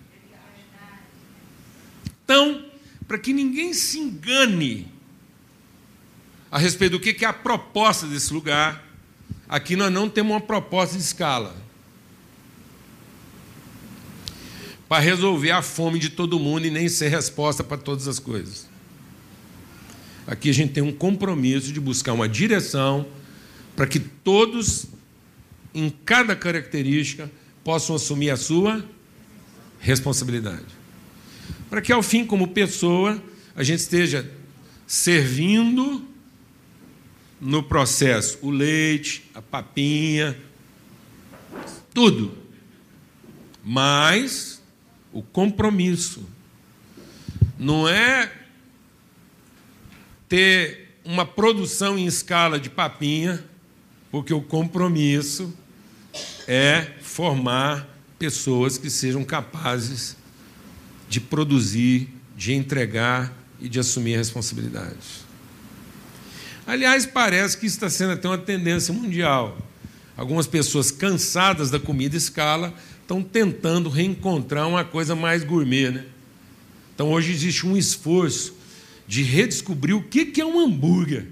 Então, 2.24 2.64
para 3.06 3.18
que 3.18 3.34
ninguém 3.34 3.74
se 3.74 3.98
engane 3.98 4.90
a 6.50 6.56
respeito 6.56 6.92
do 6.92 7.00
que 7.00 7.22
é 7.22 7.28
a 7.28 7.34
proposta 7.34 8.06
desse 8.06 8.32
lugar, 8.32 8.82
aqui 9.46 9.76
nós 9.76 9.92
não 9.92 10.08
temos 10.08 10.32
uma 10.32 10.40
proposta 10.40 10.96
de 10.96 11.02
escala. 11.02 11.54
Para 14.88 15.02
resolver 15.02 15.50
a 15.50 15.60
fome 15.60 15.98
de 15.98 16.08
todo 16.08 16.38
mundo 16.38 16.66
e 16.66 16.70
nem 16.70 16.88
ser 16.88 17.08
resposta 17.08 17.62
para 17.62 17.76
todas 17.76 18.08
as 18.08 18.18
coisas. 18.18 18.71
Aqui 20.26 20.50
a 20.50 20.54
gente 20.54 20.72
tem 20.72 20.82
um 20.82 20.92
compromisso 20.92 21.72
de 21.72 21.80
buscar 21.80 22.12
uma 22.12 22.28
direção 22.28 23.06
para 23.74 23.86
que 23.86 23.98
todos, 23.98 24.86
em 25.74 25.90
cada 25.90 26.36
característica, 26.36 27.30
possam 27.64 27.96
assumir 27.96 28.30
a 28.30 28.36
sua 28.36 28.84
responsabilidade. 29.80 30.66
Para 31.68 31.80
que, 31.80 31.92
ao 31.92 32.02
fim, 32.02 32.24
como 32.24 32.48
pessoa, 32.48 33.20
a 33.56 33.62
gente 33.62 33.80
esteja 33.80 34.30
servindo 34.86 36.06
no 37.40 37.62
processo 37.62 38.38
o 38.42 38.50
leite, 38.50 39.24
a 39.34 39.42
papinha, 39.42 40.38
tudo. 41.92 42.36
Mas 43.64 44.62
o 45.12 45.22
compromisso 45.22 46.24
não 47.58 47.88
é 47.88 48.41
ter 50.32 50.96
uma 51.04 51.26
produção 51.26 51.98
em 51.98 52.06
escala 52.06 52.58
de 52.58 52.70
papinha, 52.70 53.44
porque 54.10 54.32
o 54.32 54.40
compromisso 54.40 55.52
é 56.48 56.86
formar 57.02 57.86
pessoas 58.18 58.78
que 58.78 58.88
sejam 58.88 59.24
capazes 59.24 60.16
de 61.06 61.20
produzir, 61.20 62.08
de 62.34 62.54
entregar 62.54 63.30
e 63.60 63.68
de 63.68 63.78
assumir 63.78 64.16
responsabilidades. 64.16 65.26
Aliás, 66.66 67.04
parece 67.04 67.58
que 67.58 67.66
está 67.66 67.90
sendo 67.90 68.12
até 68.12 68.26
uma 68.26 68.38
tendência 68.38 68.94
mundial. 68.94 69.58
Algumas 70.16 70.46
pessoas 70.46 70.90
cansadas 70.90 71.70
da 71.70 71.78
comida 71.78 72.16
escala 72.16 72.72
estão 73.02 73.22
tentando 73.22 73.90
reencontrar 73.90 74.66
uma 74.66 74.82
coisa 74.82 75.14
mais 75.14 75.44
gourmet. 75.44 75.90
Né? 75.90 76.06
Então, 76.94 77.12
hoje 77.12 77.32
existe 77.32 77.66
um 77.66 77.76
esforço 77.76 78.61
de 79.12 79.22
redescobrir 79.22 79.94
o 79.94 80.02
que 80.02 80.40
é 80.40 80.46
um 80.46 80.58
hambúrguer. 80.58 81.26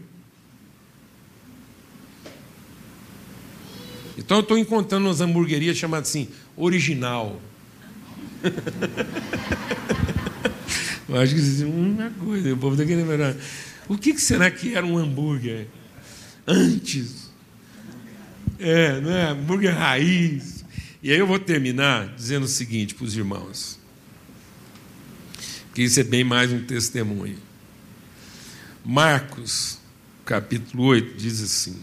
Então 4.18 4.36
eu 4.36 4.42
estou 4.42 4.58
encontrando 4.58 5.06
umas 5.06 5.22
hamburguerias 5.22 5.78
chamadas 5.78 6.10
assim, 6.10 6.28
original. 6.58 7.40
eu 11.08 11.18
acho 11.18 11.34
que 11.34 11.40
isso 11.40 11.62
é 11.62 11.66
uma 11.66 12.10
coisa, 12.10 12.52
o 12.52 12.56
povo 12.58 12.74
está 12.74 12.84
querendo 12.84 13.08
lembrar. 13.08 13.34
O 13.88 13.96
que 13.96 14.18
será 14.18 14.50
que 14.50 14.74
era 14.74 14.84
um 14.84 14.98
hambúrguer 14.98 15.66
antes? 16.46 17.30
É, 18.58 19.00
não 19.00 19.10
é? 19.10 19.30
Hambúrguer 19.30 19.74
raiz. 19.74 20.66
E 21.02 21.10
aí 21.10 21.18
eu 21.18 21.26
vou 21.26 21.38
terminar 21.38 22.14
dizendo 22.14 22.44
o 22.44 22.48
seguinte 22.48 22.94
para 22.94 23.06
os 23.06 23.16
irmãos. 23.16 23.78
Que 25.74 25.80
isso 25.80 25.98
é 25.98 26.04
bem 26.04 26.22
mais 26.22 26.52
um 26.52 26.62
testemunho. 26.62 27.48
Marcos, 28.84 29.78
capítulo 30.24 30.84
8, 30.84 31.16
diz 31.16 31.42
assim: 31.42 31.76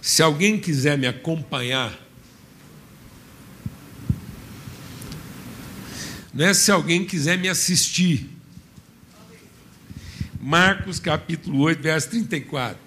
Se 0.00 0.22
alguém 0.22 0.58
quiser 0.60 0.96
me 0.96 1.06
acompanhar, 1.06 1.98
não 6.32 6.46
é 6.46 6.54
se 6.54 6.70
alguém 6.70 7.04
quiser 7.04 7.36
me 7.36 7.48
assistir. 7.48 8.30
Marcos 10.40 11.00
capítulo 11.00 11.58
8, 11.62 11.82
verso 11.82 12.10
34. 12.10 12.80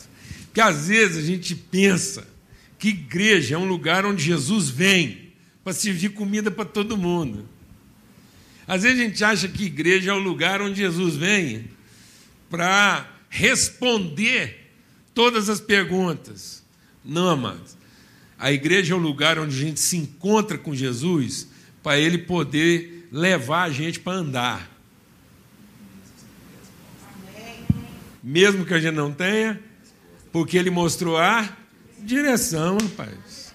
Porque 0.45 0.62
às 0.62 0.88
vezes 0.88 1.17
a 1.17 1.21
gente 1.21 1.53
pensa 1.53 2.25
que 2.79 2.89
igreja 2.89 3.55
é 3.55 3.57
um 3.57 3.67
lugar 3.67 4.05
onde 4.05 4.24
Jesus 4.24 4.69
vem 4.69 5.33
para 5.63 5.74
servir 5.74 6.10
comida 6.10 6.50
para 6.50 6.65
todo 6.65 6.98
mundo. 6.98 7.48
Às 8.72 8.84
vezes 8.84 9.01
a 9.01 9.04
gente 9.04 9.22
acha 9.22 9.48
que 9.50 9.66
igreja 9.66 10.12
é 10.12 10.13
o 10.13 10.18
lugar 10.18 10.62
onde 10.62 10.78
Jesus 10.78 11.18
vem 11.18 11.66
para 12.50 13.06
responder 13.28 14.72
todas 15.13 15.50
as 15.50 15.60
perguntas. 15.60 16.63
Não, 17.04 17.28
amados. 17.28 17.75
A 18.40 18.50
igreja 18.50 18.94
é 18.94 18.96
o 18.96 19.00
lugar 19.00 19.38
onde 19.38 19.54
a 19.54 19.60
gente 19.60 19.82
se 19.82 19.98
encontra 19.98 20.58
com 20.58 20.74
Jesus 20.74 21.50
para 21.84 22.00
ele 22.00 22.20
poder 22.20 23.10
levar 23.12 23.63
a 23.63 23.70
gente 23.70 24.00
para 24.00 24.13
andar. 24.13 24.72
Mesmo 28.24 28.66
que 28.66 28.74
a 28.74 28.80
gente 28.80 28.96
não 28.96 29.12
tenha, 29.12 29.62
porque 30.32 30.58
ele 30.58 30.70
mostrou 30.70 31.18
a 31.18 31.58
direção, 32.00 32.78
rapaz. 32.78 33.50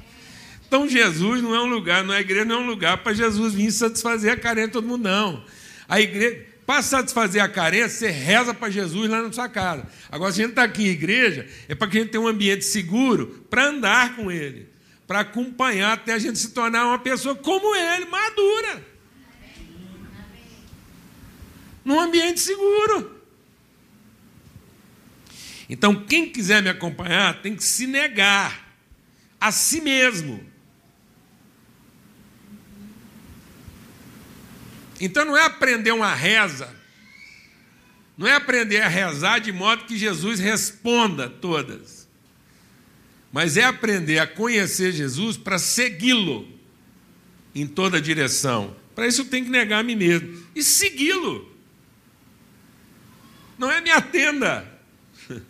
Então 0.66 0.88
Jesus 0.88 1.42
não 1.42 1.54
é 1.54 1.62
um 1.62 1.66
lugar, 1.66 2.02
não 2.02 2.12
é 2.12 2.20
igreja 2.20 2.44
não 2.44 2.56
é 2.56 2.58
um 2.58 2.66
lugar 2.66 2.98
para 2.98 3.12
Jesus 3.12 3.54
vir 3.54 3.70
satisfazer 3.70 4.32
a 4.32 4.36
carência 4.36 4.68
de 4.68 4.72
todo 4.72 4.86
mundo, 4.86 5.04
não. 5.04 5.44
A 5.88 6.00
igreja, 6.00 6.44
para 6.66 6.82
satisfazer 6.82 7.40
a 7.40 7.48
carência, 7.48 7.88
você 7.90 8.08
reza 8.08 8.52
para 8.52 8.68
Jesus 8.68 9.08
lá 9.08 9.22
na 9.22 9.32
sua 9.32 9.48
casa. 9.48 9.86
Agora, 10.10 10.32
se 10.32 10.40
a 10.40 10.44
gente 10.44 10.50
está 10.50 10.64
aqui 10.64 10.88
em 10.88 10.90
igreja, 10.90 11.48
é 11.68 11.74
para 11.76 11.86
que 11.86 11.98
a 11.98 12.00
gente 12.00 12.10
tenha 12.10 12.22
um 12.22 12.26
ambiente 12.26 12.64
seguro 12.64 13.46
para 13.48 13.66
andar 13.66 14.16
com 14.16 14.30
Ele, 14.30 14.68
para 15.06 15.20
acompanhar 15.20 15.92
até 15.92 16.12
a 16.12 16.18
gente 16.18 16.38
se 16.38 16.50
tornar 16.50 16.84
uma 16.86 16.98
pessoa 16.98 17.36
como 17.36 17.74
Ele, 17.76 18.06
madura. 18.06 18.84
Num 21.84 22.00
ambiente 22.00 22.40
seguro. 22.40 23.20
Então, 25.68 26.04
quem 26.04 26.28
quiser 26.28 26.60
me 26.60 26.68
acompanhar 26.68 27.40
tem 27.40 27.54
que 27.54 27.62
se 27.62 27.86
negar 27.86 28.66
a 29.40 29.52
si 29.52 29.80
mesmo 29.80 30.44
Então 35.00 35.24
não 35.24 35.36
é 35.36 35.44
aprender 35.44 35.92
uma 35.92 36.14
reza, 36.14 36.74
não 38.16 38.26
é 38.26 38.34
aprender 38.34 38.80
a 38.80 38.88
rezar 38.88 39.40
de 39.40 39.52
modo 39.52 39.84
que 39.84 39.98
Jesus 39.98 40.40
responda 40.40 41.28
todas, 41.28 42.08
mas 43.32 43.56
é 43.56 43.64
aprender 43.64 44.18
a 44.18 44.26
conhecer 44.26 44.92
Jesus 44.92 45.36
para 45.36 45.58
segui-lo 45.58 46.48
em 47.54 47.66
toda 47.66 48.00
direção. 48.00 48.74
Para 48.94 49.06
isso 49.06 49.20
eu 49.22 49.26
tenho 49.26 49.44
que 49.44 49.50
negar 49.50 49.80
a 49.80 49.82
mim 49.82 49.96
mesmo 49.96 50.42
e 50.54 50.62
segui-lo. 50.62 51.54
Não 53.58 53.70
é 53.70 53.80
minha 53.80 54.00
tenda. 54.00 54.66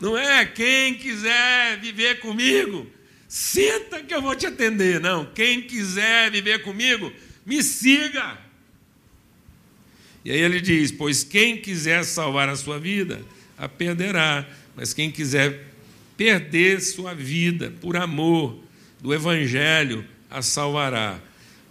Não 0.00 0.16
é 0.16 0.44
quem 0.46 0.94
quiser 0.94 1.78
viver 1.80 2.20
comigo, 2.20 2.90
senta 3.28 4.02
que 4.02 4.14
eu 4.14 4.20
vou 4.20 4.34
te 4.34 4.46
atender. 4.46 5.00
Não, 5.00 5.24
quem 5.26 5.62
quiser 5.62 6.30
viver 6.30 6.62
comigo, 6.62 7.12
me 7.44 7.62
siga. 7.62 8.38
E 10.24 10.30
aí 10.30 10.40
ele 10.40 10.60
diz: 10.60 10.90
Pois 10.90 11.22
quem 11.22 11.56
quiser 11.56 12.04
salvar 12.04 12.48
a 12.48 12.56
sua 12.56 12.78
vida, 12.78 13.20
a 13.58 13.68
perderá, 13.68 14.48
mas 14.74 14.94
quem 14.94 15.10
quiser 15.10 15.72
perder 16.16 16.80
sua 16.80 17.14
vida 17.14 17.72
por 17.80 17.96
amor 17.96 18.58
do 19.00 19.12
Evangelho, 19.12 20.04
a 20.30 20.40
salvará. 20.40 21.20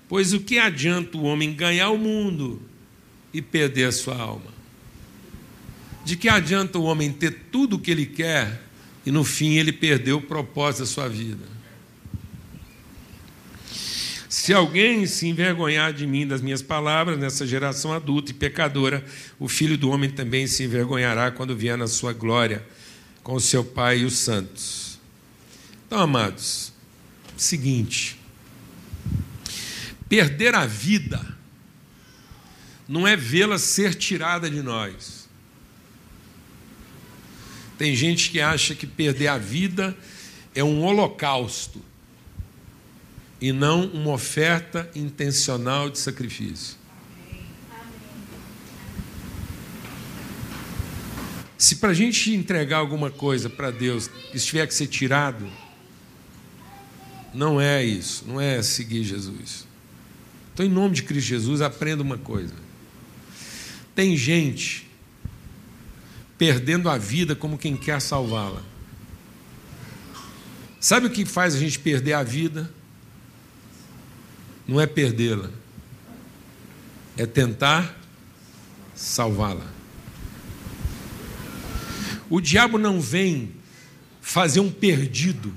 Pois 0.08 0.34
o 0.34 0.40
que 0.40 0.60
adianta 0.60 1.18
o 1.18 1.24
homem 1.24 1.54
ganhar 1.54 1.90
o 1.90 1.98
mundo 1.98 2.62
e 3.34 3.42
perder 3.42 3.86
a 3.86 3.92
sua 3.92 4.16
alma? 4.16 4.54
De 6.06 6.16
que 6.16 6.30
adianta 6.30 6.78
o 6.78 6.84
homem 6.84 7.12
ter 7.12 7.32
tudo 7.52 7.78
o 7.78 7.80
que 7.80 7.90
ele 7.90 8.06
quer 8.06 8.62
e 9.06 9.12
no 9.12 9.24
fim 9.24 9.58
ele 9.58 9.72
perdeu 9.72 10.18
o 10.18 10.22
propósito 10.22 10.82
da 10.82 10.86
sua 10.86 11.08
vida? 11.08 11.54
Se 14.34 14.52
alguém 14.52 15.06
se 15.06 15.28
envergonhar 15.28 15.94
de 15.94 16.08
mim, 16.08 16.26
das 16.26 16.42
minhas 16.42 16.64
palavras, 16.64 17.20
nessa 17.20 17.46
geração 17.46 17.94
adulta 17.94 18.32
e 18.32 18.34
pecadora, 18.34 19.06
o 19.38 19.48
filho 19.48 19.78
do 19.78 19.92
homem 19.92 20.10
também 20.10 20.48
se 20.48 20.64
envergonhará 20.64 21.30
quando 21.30 21.56
vier 21.56 21.78
na 21.78 21.86
sua 21.86 22.14
glória 22.14 22.66
com 23.22 23.36
o 23.36 23.40
seu 23.40 23.64
Pai 23.64 24.00
e 24.00 24.06
os 24.06 24.18
santos. 24.18 24.98
Então, 25.86 26.00
amados, 26.00 26.74
seguinte: 27.38 28.20
perder 30.10 30.56
a 30.56 30.66
vida 30.66 31.24
não 32.88 33.08
é 33.08 33.16
vê-la 33.16 33.60
ser 33.60 33.94
tirada 33.94 34.50
de 34.50 34.64
nós. 34.64 35.30
Tem 37.78 37.96
gente 37.96 38.32
que 38.32 38.42
acha 38.42 38.74
que 38.74 38.88
perder 38.88 39.28
a 39.28 39.38
vida 39.38 39.96
é 40.56 40.64
um 40.64 40.82
holocausto 40.82 41.93
e 43.44 43.52
não 43.52 43.88
uma 43.88 44.12
oferta 44.12 44.90
intencional 44.96 45.90
de 45.90 46.00
sacrifício. 46.00 46.78
Se 51.58 51.76
para 51.76 51.90
a 51.90 51.94
gente 51.94 52.34
entregar 52.34 52.78
alguma 52.78 53.12
coisa 53.12 53.50
para 53.50 53.70
Deus, 53.70 54.10
isso 54.34 54.48
tiver 54.48 54.66
que 54.66 54.74
ser 54.74 54.88
tirado, 54.88 55.46
não 57.34 57.60
é 57.60 57.84
isso, 57.84 58.24
não 58.26 58.40
é 58.40 58.64
seguir 58.64 59.04
Jesus. 59.04 59.68
Então, 60.54 60.66
em 60.66 60.70
nome 60.70 60.96
de 60.96 61.04
Cristo 61.04 61.28
Jesus, 61.28 61.60
aprenda 61.60 62.02
uma 62.02 62.18
coisa. 62.18 62.56
Tem 63.94 64.16
gente 64.16 64.90
perdendo 66.38 66.90
a 66.90 66.98
vida 66.98 67.36
como 67.36 67.58
quem 67.58 67.76
quer 67.76 68.00
salvá-la. 68.00 68.64
Sabe 70.80 71.08
o 71.08 71.10
que 71.10 71.26
faz 71.26 71.56
a 71.56 71.60
gente 71.60 71.78
perder 71.78 72.14
a 72.14 72.24
vida? 72.24 72.74
Não 74.68 74.80
é 74.80 74.88
perdê-la, 74.88 75.50
é 77.18 77.26
tentar 77.26 77.98
salvá-la. 78.96 79.66
O 82.30 82.40
diabo 82.40 82.78
não 82.78 83.00
vem 83.00 83.52
fazer 84.22 84.60
um 84.60 84.72
perdido. 84.72 85.54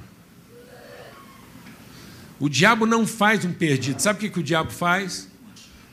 O 2.39 2.49
diabo 2.49 2.85
não 2.85 3.07
faz 3.07 3.45
um 3.45 3.53
perdido. 3.53 4.01
Sabe 4.03 4.19
o 4.19 4.21
que, 4.21 4.31
que 4.31 4.41
o 4.41 4.43
diabo 4.43 4.71
faz? 4.71 5.29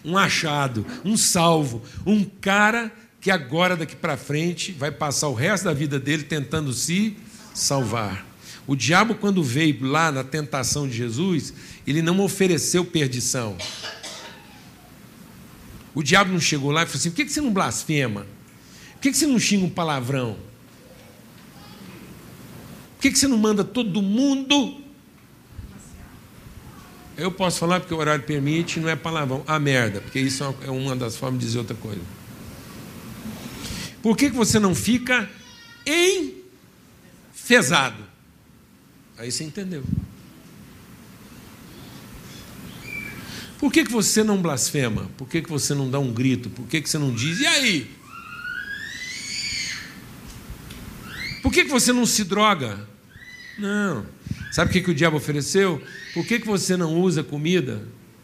um 0.03 0.17
achado, 0.17 0.85
um 1.05 1.15
salvo, 1.15 1.81
um 2.05 2.23
cara 2.23 2.91
que 3.21 3.31
agora 3.31 3.77
daqui 3.77 3.95
para 3.95 4.17
frente 4.17 4.73
vai 4.73 4.91
passar 4.91 5.29
o 5.29 5.33
resto 5.33 5.63
da 5.63 5.73
vida 5.73 5.99
dele 5.99 6.23
tentando 6.23 6.73
se 6.73 7.15
salvar. 7.53 8.25
O 8.65 8.75
diabo, 8.75 9.15
quando 9.15 9.43
veio 9.43 9.85
lá 9.85 10.11
na 10.11 10.23
tentação 10.23 10.87
de 10.87 10.95
Jesus, 10.95 11.53
ele 11.85 12.01
não 12.01 12.19
ofereceu 12.21 12.85
perdição. 12.85 13.57
O 15.93 16.01
diabo 16.01 16.31
não 16.31 16.39
chegou 16.39 16.71
lá 16.71 16.83
e 16.83 16.85
falou 16.85 16.99
assim: 16.99 17.09
por 17.11 17.17
que 17.17 17.29
você 17.29 17.41
não 17.41 17.51
blasfema? 17.51 18.25
Por 18.93 19.01
que 19.01 19.13
você 19.13 19.27
não 19.27 19.39
xinga 19.39 19.65
um 19.65 19.69
palavrão? 19.69 20.37
Por 22.95 23.01
que 23.01 23.15
você 23.15 23.27
não 23.27 23.37
manda 23.37 23.63
todo 23.63 24.01
mundo 24.01 24.83
eu 27.17 27.31
posso 27.31 27.59
falar 27.59 27.79
porque 27.79 27.93
o 27.93 27.97
horário 27.97 28.23
permite, 28.23 28.79
não 28.79 28.89
é 28.89 28.95
palavrão. 28.95 29.43
A 29.45 29.59
merda, 29.59 30.01
porque 30.01 30.19
isso 30.19 30.43
é 30.65 30.71
uma 30.71 30.95
das 30.95 31.15
formas 31.15 31.39
de 31.39 31.45
dizer 31.45 31.59
outra 31.59 31.75
coisa. 31.75 32.01
Por 34.01 34.17
que, 34.17 34.31
que 34.31 34.35
você 34.35 34.59
não 34.59 34.73
fica 34.73 35.29
enfesado? 37.33 38.12
Aí 39.17 39.31
você 39.31 39.43
entendeu. 39.43 39.83
Por 43.59 43.71
que, 43.71 43.85
que 43.85 43.91
você 43.91 44.23
não 44.23 44.41
blasfema? 44.41 45.09
Por 45.17 45.27
que, 45.27 45.41
que 45.41 45.49
você 45.49 45.73
não 45.73 45.89
dá 45.89 45.97
um 45.97 46.11
grito? 46.11 46.49
Por 46.49 46.67
que, 46.67 46.81
que 46.81 46.89
você 46.89 46.97
não 46.97 47.13
diz, 47.13 47.39
e 47.39 47.47
aí? 47.47 47.91
Por 51.41 51.51
que, 51.51 51.63
que 51.63 51.71
você 51.71 51.93
não 51.93 52.05
se 52.05 52.23
droga? 52.23 52.87
Não. 53.57 54.05
Sabe 54.51 54.69
o 54.69 54.73
que, 54.73 54.81
que 54.81 54.91
o 54.91 54.93
diabo 54.93 55.17
ofereceu? 55.17 55.81
Por 56.13 56.25
que, 56.25 56.39
que 56.39 56.45
você 56.47 56.75
não 56.75 56.99
usa 56.99 57.23
comida, 57.23 57.81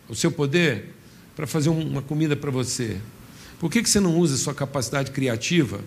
o 0.07 0.15
seu 0.15 0.31
poder, 0.31 0.93
para 1.35 1.47
fazer 1.47 1.69
uma 1.69 2.01
comida 2.01 2.35
para 2.35 2.51
você? 2.51 2.97
Por 3.59 3.71
que, 3.71 3.81
que 3.81 3.89
você 3.89 3.99
não 3.99 4.17
usa 4.17 4.37
sua 4.37 4.53
capacidade 4.53 5.11
criativa 5.11 5.79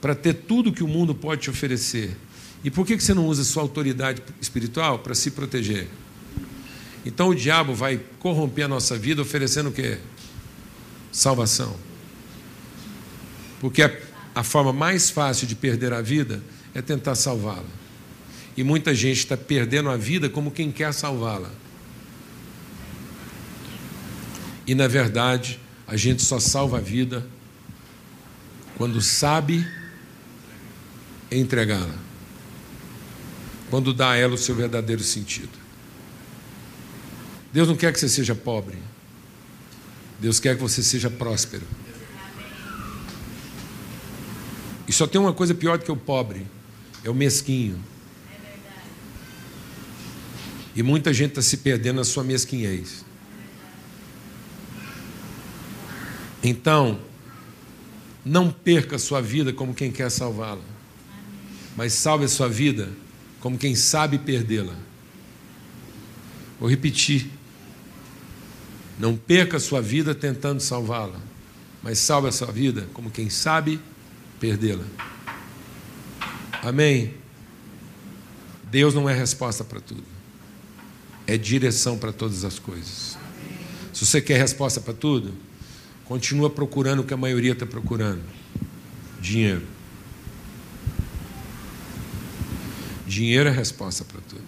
para 0.00 0.14
ter 0.14 0.34
tudo 0.34 0.72
que 0.72 0.82
o 0.82 0.88
mundo 0.88 1.14
pode 1.14 1.42
te 1.42 1.50
oferecer? 1.50 2.16
E 2.64 2.70
por 2.70 2.86
que, 2.86 2.98
você 2.98 3.14
não 3.14 3.26
usa 3.26 3.44
sua 3.44 3.62
autoridade 3.62 4.22
espiritual 4.40 4.98
para 4.98 5.14
se 5.14 5.30
proteger? 5.30 5.88
Então 7.04 7.28
o 7.28 7.34
diabo 7.34 7.74
vai 7.74 8.00
corromper 8.18 8.64
a 8.64 8.68
nossa 8.68 8.98
vida 8.98 9.22
oferecendo 9.22 9.68
o 9.68 9.72
quê? 9.72 9.98
Salvação. 11.12 11.76
Porque 13.60 13.82
a, 13.82 13.96
a 14.34 14.42
forma 14.42 14.72
mais 14.72 15.08
fácil 15.10 15.46
de 15.46 15.54
perder 15.54 15.92
a 15.92 16.02
vida 16.02 16.42
é 16.74 16.82
tentar 16.82 17.14
salvá-la. 17.14 17.64
E 18.56 18.64
muita 18.64 18.94
gente 18.94 19.18
está 19.18 19.36
perdendo 19.36 19.88
a 19.88 19.96
vida 19.96 20.28
como 20.28 20.50
quem 20.50 20.72
quer 20.72 20.92
salvá-la. 20.92 21.50
E 24.66 24.74
na 24.74 24.88
verdade, 24.88 25.60
a 25.86 25.96
gente 25.96 26.22
só 26.22 26.40
salva 26.40 26.78
a 26.78 26.80
vida 26.80 27.24
quando 28.76 29.00
sabe 29.00 29.66
entregá-la. 31.30 32.05
Quando 33.70 33.92
dá 33.92 34.10
a 34.10 34.16
ela 34.16 34.34
o 34.34 34.38
seu 34.38 34.54
verdadeiro 34.54 35.02
sentido. 35.02 35.50
Deus 37.52 37.68
não 37.68 37.76
quer 37.76 37.92
que 37.92 37.98
você 37.98 38.08
seja 38.08 38.34
pobre. 38.34 38.78
Deus 40.20 40.38
quer 40.38 40.56
que 40.56 40.62
você 40.62 40.82
seja 40.82 41.10
próspero. 41.10 41.64
E 44.86 44.92
só 44.92 45.06
tem 45.06 45.20
uma 45.20 45.32
coisa 45.32 45.54
pior 45.54 45.78
do 45.78 45.84
que 45.84 45.90
o 45.90 45.96
pobre: 45.96 46.46
é 47.02 47.10
o 47.10 47.14
mesquinho. 47.14 47.82
E 50.74 50.82
muita 50.82 51.12
gente 51.12 51.30
está 51.30 51.42
se 51.42 51.56
perdendo 51.56 51.96
na 51.96 52.04
sua 52.04 52.22
mesquinhez. 52.22 53.04
Então, 56.42 57.00
não 58.24 58.50
perca 58.50 58.96
a 58.96 58.98
sua 58.98 59.20
vida 59.20 59.52
como 59.52 59.74
quem 59.74 59.90
quer 59.90 60.10
salvá-la, 60.10 60.62
mas 61.76 61.94
salve 61.94 62.26
a 62.26 62.28
sua 62.28 62.48
vida 62.48 62.90
como 63.46 63.56
quem 63.56 63.76
sabe 63.76 64.18
perdê-la. 64.18 64.74
Vou 66.58 66.68
repetir. 66.68 67.30
Não 68.98 69.16
perca 69.16 69.58
a 69.58 69.60
sua 69.60 69.80
vida 69.80 70.16
tentando 70.16 70.58
salvá-la, 70.58 71.20
mas 71.80 72.00
salve 72.00 72.26
a 72.26 72.32
sua 72.32 72.50
vida 72.50 72.88
como 72.92 73.08
quem 73.08 73.30
sabe 73.30 73.78
perdê-la. 74.40 74.82
Amém? 76.60 77.14
Deus 78.68 78.94
não 78.94 79.08
é 79.08 79.14
resposta 79.14 79.62
para 79.62 79.78
tudo 79.78 80.16
é 81.24 81.36
direção 81.36 81.96
para 81.96 82.12
todas 82.12 82.44
as 82.44 82.58
coisas. 82.58 83.16
Se 83.92 84.04
você 84.04 84.20
quer 84.20 84.38
resposta 84.38 84.80
para 84.80 84.92
tudo, 84.92 85.32
continua 86.04 86.50
procurando 86.50 87.00
o 87.00 87.04
que 87.04 87.14
a 87.14 87.16
maioria 87.16 87.52
está 87.52 87.64
procurando: 87.64 88.22
dinheiro. 89.20 89.75
Dinheiro 93.16 93.48
é 93.48 93.52
a 93.52 93.54
resposta 93.54 94.04
para 94.04 94.20
tudo. 94.20 94.44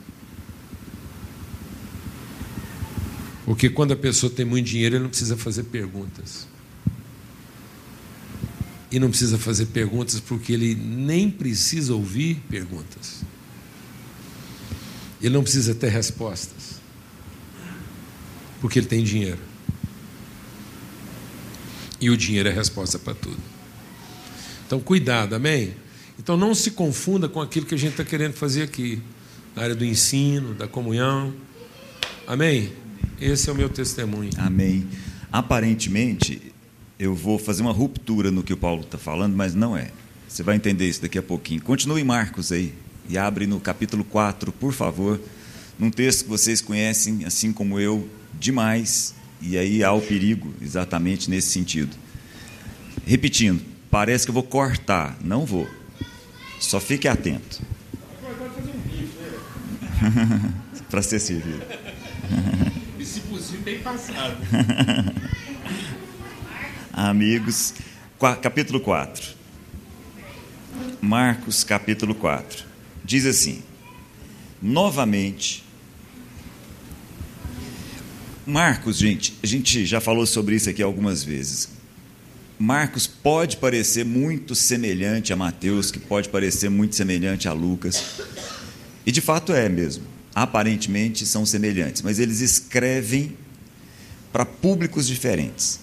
Porque 3.46 3.70
quando 3.70 3.92
a 3.92 3.96
pessoa 3.96 4.30
tem 4.30 4.44
muito 4.44 4.66
dinheiro, 4.66 4.96
ele 4.96 5.04
não 5.04 5.08
precisa 5.08 5.38
fazer 5.38 5.62
perguntas. 5.64 6.46
E 8.92 8.98
não 8.98 9.08
precisa 9.08 9.38
fazer 9.38 9.66
perguntas 9.66 10.20
porque 10.20 10.52
ele 10.52 10.74
nem 10.74 11.30
precisa 11.30 11.94
ouvir 11.94 12.42
perguntas. 12.50 13.22
Ele 15.18 15.32
não 15.32 15.42
precisa 15.42 15.74
ter 15.74 15.88
respostas, 15.88 16.78
porque 18.60 18.80
ele 18.80 18.86
tem 18.86 19.02
dinheiro. 19.02 19.40
E 21.98 22.10
o 22.10 22.18
dinheiro 22.18 22.50
é 22.50 22.52
a 22.52 22.54
resposta 22.54 22.98
para 22.98 23.14
tudo. 23.14 23.40
Então, 24.66 24.78
cuidado, 24.78 25.34
amém? 25.34 25.74
Então, 26.28 26.36
não 26.36 26.54
se 26.54 26.72
confunda 26.72 27.26
com 27.26 27.40
aquilo 27.40 27.64
que 27.64 27.74
a 27.74 27.78
gente 27.78 27.92
está 27.92 28.04
querendo 28.04 28.34
fazer 28.34 28.60
aqui, 28.60 29.00
na 29.56 29.62
área 29.62 29.74
do 29.74 29.82
ensino, 29.82 30.52
da 30.52 30.68
comunhão. 30.68 31.32
Amém? 32.26 32.70
Esse 33.18 33.48
é 33.48 33.52
o 33.52 33.56
meu 33.56 33.70
testemunho. 33.70 34.28
Amém. 34.36 34.86
Aparentemente, 35.32 36.52
eu 36.98 37.14
vou 37.14 37.38
fazer 37.38 37.62
uma 37.62 37.72
ruptura 37.72 38.30
no 38.30 38.42
que 38.42 38.52
o 38.52 38.58
Paulo 38.58 38.82
está 38.82 38.98
falando, 38.98 39.34
mas 39.34 39.54
não 39.54 39.74
é. 39.74 39.90
Você 40.28 40.42
vai 40.42 40.56
entender 40.56 40.86
isso 40.86 41.00
daqui 41.00 41.16
a 41.16 41.22
pouquinho. 41.22 41.62
Continue 41.62 42.02
em 42.02 42.04
Marcos 42.04 42.52
aí, 42.52 42.74
e 43.08 43.16
abre 43.16 43.46
no 43.46 43.58
capítulo 43.58 44.04
4, 44.04 44.52
por 44.52 44.74
favor, 44.74 45.18
num 45.78 45.90
texto 45.90 46.24
que 46.24 46.28
vocês 46.28 46.60
conhecem, 46.60 47.24
assim 47.24 47.54
como 47.54 47.80
eu, 47.80 48.06
demais, 48.38 49.14
e 49.40 49.56
aí 49.56 49.82
há 49.82 49.94
o 49.94 50.02
perigo 50.02 50.52
exatamente 50.60 51.30
nesse 51.30 51.48
sentido. 51.48 51.96
Repetindo, 53.06 53.62
parece 53.90 54.26
que 54.26 54.30
eu 54.30 54.34
vou 54.34 54.42
cortar, 54.42 55.16
não 55.24 55.46
vou. 55.46 55.77
Só 56.58 56.80
fique 56.80 57.06
atento. 57.08 57.62
Para 60.90 61.02
ser 61.02 61.20
servido. 61.20 61.62
se 63.04 63.20
possível, 63.20 63.62
bem 63.62 63.80
passado. 63.80 64.36
Amigos, 66.92 67.74
capítulo 68.42 68.80
4. 68.80 69.36
Marcos, 71.00 71.62
capítulo 71.62 72.14
4. 72.14 72.64
Diz 73.04 73.24
assim: 73.26 73.62
novamente. 74.60 75.64
Marcos, 78.46 78.96
gente, 78.96 79.38
a 79.42 79.46
gente 79.46 79.84
já 79.84 80.00
falou 80.00 80.26
sobre 80.26 80.56
isso 80.56 80.70
aqui 80.70 80.82
algumas 80.82 81.22
vezes. 81.22 81.68
Marcos 82.58 83.06
pode 83.06 83.56
parecer 83.58 84.04
muito 84.04 84.54
semelhante 84.54 85.32
a 85.32 85.36
Mateus, 85.36 85.92
que 85.92 86.00
pode 86.00 86.28
parecer 86.28 86.68
muito 86.68 86.96
semelhante 86.96 87.46
a 87.46 87.52
Lucas. 87.52 88.02
E 89.06 89.12
de 89.12 89.20
fato 89.20 89.52
é 89.52 89.68
mesmo. 89.68 90.04
Aparentemente 90.34 91.24
são 91.24 91.46
semelhantes, 91.46 92.02
mas 92.02 92.18
eles 92.18 92.40
escrevem 92.40 93.36
para 94.32 94.44
públicos 94.44 95.06
diferentes. 95.06 95.80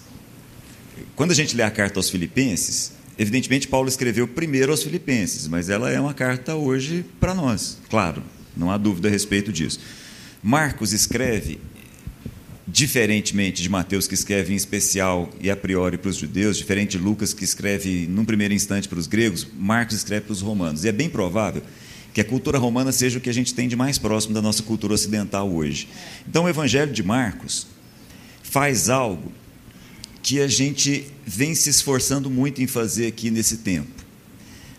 Quando 1.14 1.30
a 1.30 1.34
gente 1.34 1.56
lê 1.56 1.62
a 1.62 1.70
carta 1.70 1.98
aos 1.98 2.10
Filipenses, 2.10 2.92
evidentemente 3.18 3.68
Paulo 3.68 3.88
escreveu 3.88 4.28
primeiro 4.28 4.70
aos 4.70 4.82
Filipenses, 4.82 5.48
mas 5.48 5.68
ela 5.68 5.90
é 5.90 5.98
uma 5.98 6.14
carta 6.14 6.54
hoje 6.54 7.04
para 7.18 7.34
nós, 7.34 7.78
claro, 7.88 8.22
não 8.56 8.70
há 8.70 8.78
dúvida 8.78 9.08
a 9.08 9.10
respeito 9.10 9.52
disso. 9.52 9.80
Marcos 10.42 10.92
escreve 10.92 11.58
diferentemente 12.66 13.62
de 13.62 13.68
Mateus, 13.68 14.08
que 14.08 14.14
escreve 14.14 14.52
em 14.52 14.56
especial 14.56 15.30
e 15.40 15.50
a 15.50 15.56
priori 15.56 15.96
para 15.96 16.08
os 16.08 16.16
judeus, 16.16 16.56
diferente 16.56 16.98
de 16.98 17.04
Lucas, 17.04 17.32
que 17.32 17.44
escreve 17.44 18.06
num 18.08 18.24
primeiro 18.24 18.52
instante 18.52 18.88
para 18.88 18.98
os 18.98 19.06
gregos, 19.06 19.46
Marcos 19.56 19.96
escreve 19.96 20.26
para 20.26 20.32
os 20.32 20.40
romanos. 20.40 20.84
E 20.84 20.88
é 20.88 20.92
bem 20.92 21.08
provável 21.08 21.62
que 22.12 22.20
a 22.20 22.24
cultura 22.24 22.58
romana 22.58 22.90
seja 22.92 23.18
o 23.18 23.20
que 23.20 23.30
a 23.30 23.34
gente 23.34 23.54
tem 23.54 23.68
de 23.68 23.76
mais 23.76 23.98
próximo 23.98 24.34
da 24.34 24.42
nossa 24.42 24.62
cultura 24.62 24.94
ocidental 24.94 25.52
hoje. 25.52 25.86
Então, 26.26 26.44
o 26.44 26.48
Evangelho 26.48 26.92
de 26.92 27.02
Marcos 27.02 27.66
faz 28.42 28.88
algo 28.88 29.30
que 30.22 30.40
a 30.40 30.48
gente 30.48 31.06
vem 31.24 31.54
se 31.54 31.70
esforçando 31.70 32.28
muito 32.28 32.60
em 32.60 32.66
fazer 32.66 33.06
aqui 33.06 33.30
nesse 33.30 33.58
tempo. 33.58 34.04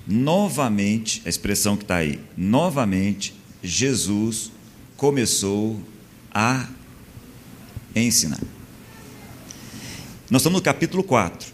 Novamente, 0.06 1.22
a 1.26 1.30
expressão 1.30 1.78
que 1.78 1.84
está 1.84 1.98
aí, 1.98 2.20
novamente, 2.36 3.34
Jesus 3.62 4.52
começou 4.98 5.82
a 6.34 6.68
ensinar. 8.06 8.42
Nós 10.30 10.42
estamos 10.42 10.60
no 10.60 10.64
capítulo 10.64 11.04
4. 11.04 11.48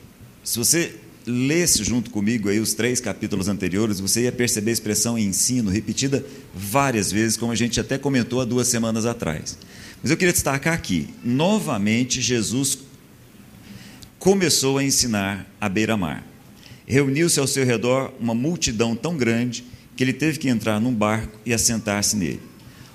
Se 0.44 0.58
você 0.58 0.96
lesse 1.26 1.84
junto 1.84 2.10
comigo 2.10 2.50
aí 2.50 2.60
os 2.60 2.74
três 2.74 3.00
capítulos 3.00 3.48
anteriores, 3.48 4.00
você 4.00 4.24
ia 4.24 4.32
perceber 4.32 4.72
a 4.72 4.74
expressão 4.74 5.18
ensino 5.18 5.70
repetida 5.70 6.26
várias 6.54 7.12
vezes, 7.12 7.38
como 7.38 7.52
a 7.52 7.56
gente 7.56 7.80
até 7.80 7.98
comentou 7.98 8.42
há 8.42 8.46
duas 8.46 8.68
semanas 8.68 9.06
atrás. 9.06 9.58
Mas 10.02 10.12
eu 10.12 10.18
queria 10.18 10.34
destacar 10.34 10.74
aqui, 10.74 11.08
novamente, 11.24 12.20
Jesus 12.22 12.80
começou 14.20 14.78
a 14.78 14.84
ensinar 14.84 15.50
à 15.60 15.70
beira-mar. 15.70 16.26
Reuniu-se 16.86 17.40
ao 17.40 17.48
seu 17.48 17.66
redor 17.66 18.14
uma 18.20 18.34
multidão 18.34 18.96
tão 18.96 19.16
grande 19.16 19.64
que 19.96 20.04
ele 20.04 20.14
teve 20.14 20.40
que 20.40 20.50
entrar 20.50 20.80
num 20.80 20.94
barco 20.94 21.40
e 21.46 21.54
assentar-se 21.54 22.16
nele. 22.16 22.42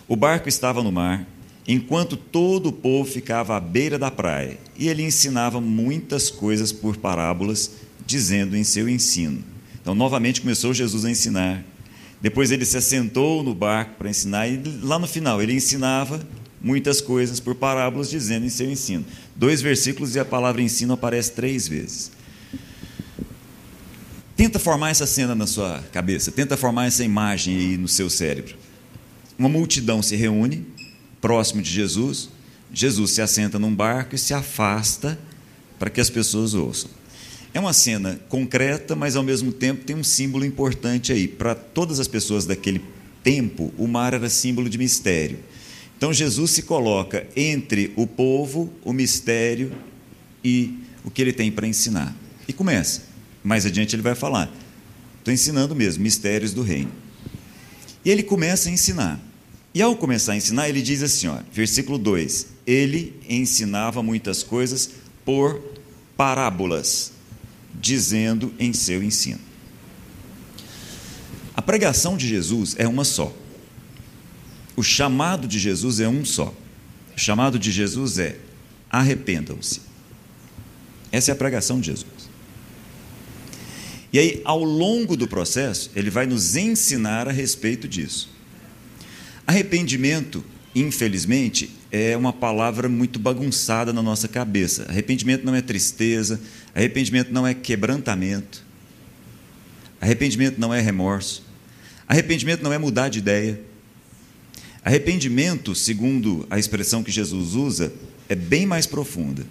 O 0.07 0.17
barco 0.17 0.49
estava 0.49 0.83
no 0.83 0.93
mar, 0.93 1.27
enquanto 1.69 2.17
todo 2.17 2.71
o 2.71 2.73
povo 2.73 3.09
ficava 3.09 3.55
à 3.55 3.61
beira 3.61 3.99
da 3.99 4.11
praia, 4.11 4.59
e 4.75 4.89
ele 4.89 5.03
ensinava 5.03 5.61
muitas 5.61 6.31
coisas 6.31 6.73
por 6.73 6.97
parábolas 6.97 7.73
dizendo 8.07 8.57
em 8.57 8.65
seu 8.65 8.89
ensino. 8.89 9.45
Então, 9.79 9.95
novamente 9.95 10.41
começou 10.41 10.73
Jesus 10.73 11.05
a 11.05 11.11
ensinar. 11.11 11.63
Depois 12.23 12.51
ele 12.51 12.65
se 12.65 12.79
assentou 12.79 13.43
no 13.43 13.55
barco 13.55 13.97
para 13.99 14.09
ensinar, 14.09 14.49
e 14.49 14.63
lá 14.83 14.99
no 14.99 15.07
final 15.07 15.43
ele 15.43 15.53
ensinava 15.53 16.27
muitas 16.61 17.03
coisas 17.03 17.39
por 17.39 17.55
parábolas, 17.55 18.09
dizendo 18.09 18.47
em 18.47 18.49
seu 18.49 18.71
ensino. 18.71 19.05
Dois 19.37 19.61
versículos 19.61 20.17
e 20.17 20.19
a 20.19 20.25
palavra 20.25 20.63
ensino 20.63 20.95
aparece 20.95 21.33
três 21.33 21.69
vezes. 21.69 22.11
Tenta 24.35 24.59
formar 24.59 24.91
essa 24.91 25.07
cena 25.07 25.35
na 25.35 25.47
sua 25.47 25.85
cabeça, 25.93 26.33
tenta 26.33 26.57
formar 26.57 26.87
essa 26.87 27.05
imagem 27.05 27.57
aí 27.57 27.77
no 27.77 27.89
seu 27.89 28.09
cérebro. 28.09 28.57
Uma 29.39 29.49
multidão 29.49 30.03
se 30.03 30.17
reúne 30.17 30.65
próximo 31.21 31.63
de 31.63 31.71
Jesus, 31.71 32.29
Jesus 32.73 33.13
se 33.13 33.23
assenta 33.23 33.59
num 33.59 33.75
barco 33.75 34.15
e 34.15 34.19
se 34.19 34.35
afasta 34.35 35.19
para 35.79 35.91
que 35.91 36.01
as 36.01 36.11
pessoas 36.11 36.55
ouçam. 36.55 36.91
É 37.55 37.61
uma 37.61 37.73
cena 37.73 38.21
concreta, 38.29 38.95
mas 38.95 39.17
ao 39.17 39.23
mesmo 39.23 39.53
tempo 39.53 39.85
tem 39.85 39.97
um 39.97 40.05
símbolo 40.05 40.45
importante 40.45 41.13
aí. 41.13 41.27
Para 41.27 41.55
todas 41.55 41.99
as 41.99 42.07
pessoas 42.07 42.45
daquele 42.45 42.83
tempo, 43.23 43.73
o 43.79 43.87
mar 43.87 44.15
era 44.15 44.29
símbolo 44.29 44.69
de 44.69 44.77
mistério. 44.77 45.39
Então 45.97 46.13
Jesus 46.13 46.53
se 46.53 46.63
coloca 46.63 47.27
entre 47.35 47.93
o 47.97 48.07
povo, 48.07 48.73
o 48.85 48.93
mistério 48.93 49.73
e 50.45 50.79
o 51.05 51.11
que 51.11 51.23
ele 51.23 51.33
tem 51.33 51.51
para 51.51 51.67
ensinar. 51.67 52.15
E 52.47 52.53
começa. 52.53 53.03
Mais 53.43 53.67
adiante 53.67 53.97
ele 53.97 54.03
vai 54.03 54.15
falar. 54.15 54.53
Estou 55.19 55.33
ensinando 55.33 55.75
mesmo, 55.75 56.03
mistérios 56.03 56.53
do 56.53 56.63
reino. 56.63 56.93
E 58.05 58.11
ele 58.11 58.23
começa 58.23 58.69
a 58.69 58.73
ensinar. 58.73 59.21
E 59.75 59.83
ao 59.83 59.95
começar 59.97 60.33
a 60.33 60.37
ensinar, 60.37 60.69
ele 60.69 60.83
diz 60.83 61.03
assim, 61.03 61.29
ó, 61.29 61.39
versículo 61.53 61.99
2: 61.99 62.47
Ele 62.67 63.15
ensinava 63.29 64.03
muitas 64.03 64.43
coisas 64.43 64.91
por 65.25 65.63
parábolas 66.17 67.13
dizendo 67.75 68.53
em 68.59 68.73
seu 68.73 69.03
ensino. 69.03 69.41
A 71.55 71.63
pregação 71.63 72.17
de 72.17 72.27
Jesus 72.27 72.75
é 72.79 72.89
uma 72.89 73.05
só. 73.05 73.33
O 74.75 74.83
chamado 74.83 75.47
de 75.47 75.59
Jesus 75.59 76.01
é 76.01 76.09
um 76.09 76.25
só. 76.25 76.55
O 77.17 77.19
chamado 77.19 77.59
de 77.59 77.71
Jesus 77.71 78.19
é 78.19 78.39
arrependam-se. 78.91 79.83
Essa 81.11 81.31
é 81.31 81.33
a 81.33 81.37
pregação 81.37 81.81
de 81.81 81.87
Jesus. 81.87 82.29
E 84.13 84.19
aí, 84.19 84.41
ao 84.45 84.63
longo 84.63 85.17
do 85.17 85.29
processo, 85.29 85.91
ele 85.95 86.11
vai 86.11 86.27
nos 86.27 86.57
ensinar 86.57 87.29
a 87.29 87.33
respeito 87.33 87.87
disso. 87.87 88.31
Arrependimento, 89.49 90.45
infelizmente, 90.75 91.71
é 91.91 92.15
uma 92.15 92.35
palavra 92.35 92.87
muito 92.87 93.19
bagunçada 93.19 93.95
na 93.95 94.03
nossa 94.03 94.29
cabeça. 94.29 94.85
Arrependimento 94.91 95.43
não 95.43 95.55
é 95.55 95.63
tristeza, 95.63 96.39
arrependimento 96.75 97.33
não 97.33 97.47
é 97.47 97.55
quebrantamento, 97.55 98.63
arrependimento 99.99 100.61
não 100.61 100.75
é 100.75 100.83
remorso, 100.83 101.43
arrependimento 102.07 102.63
não 102.63 102.75
é 102.75 102.77
mudar 102.77 103.09
de 103.09 103.21
ideia. 103.21 103.59
Arrependimento, 104.85 105.75
segundo 105.75 106.47
a 106.51 106.59
expressão 106.59 107.03
que 107.03 107.11
Jesus 107.11 107.55
usa, 107.55 107.91
é 108.29 108.35
bem 108.35 108.67
mais 108.67 108.85
profunda. 108.85 109.47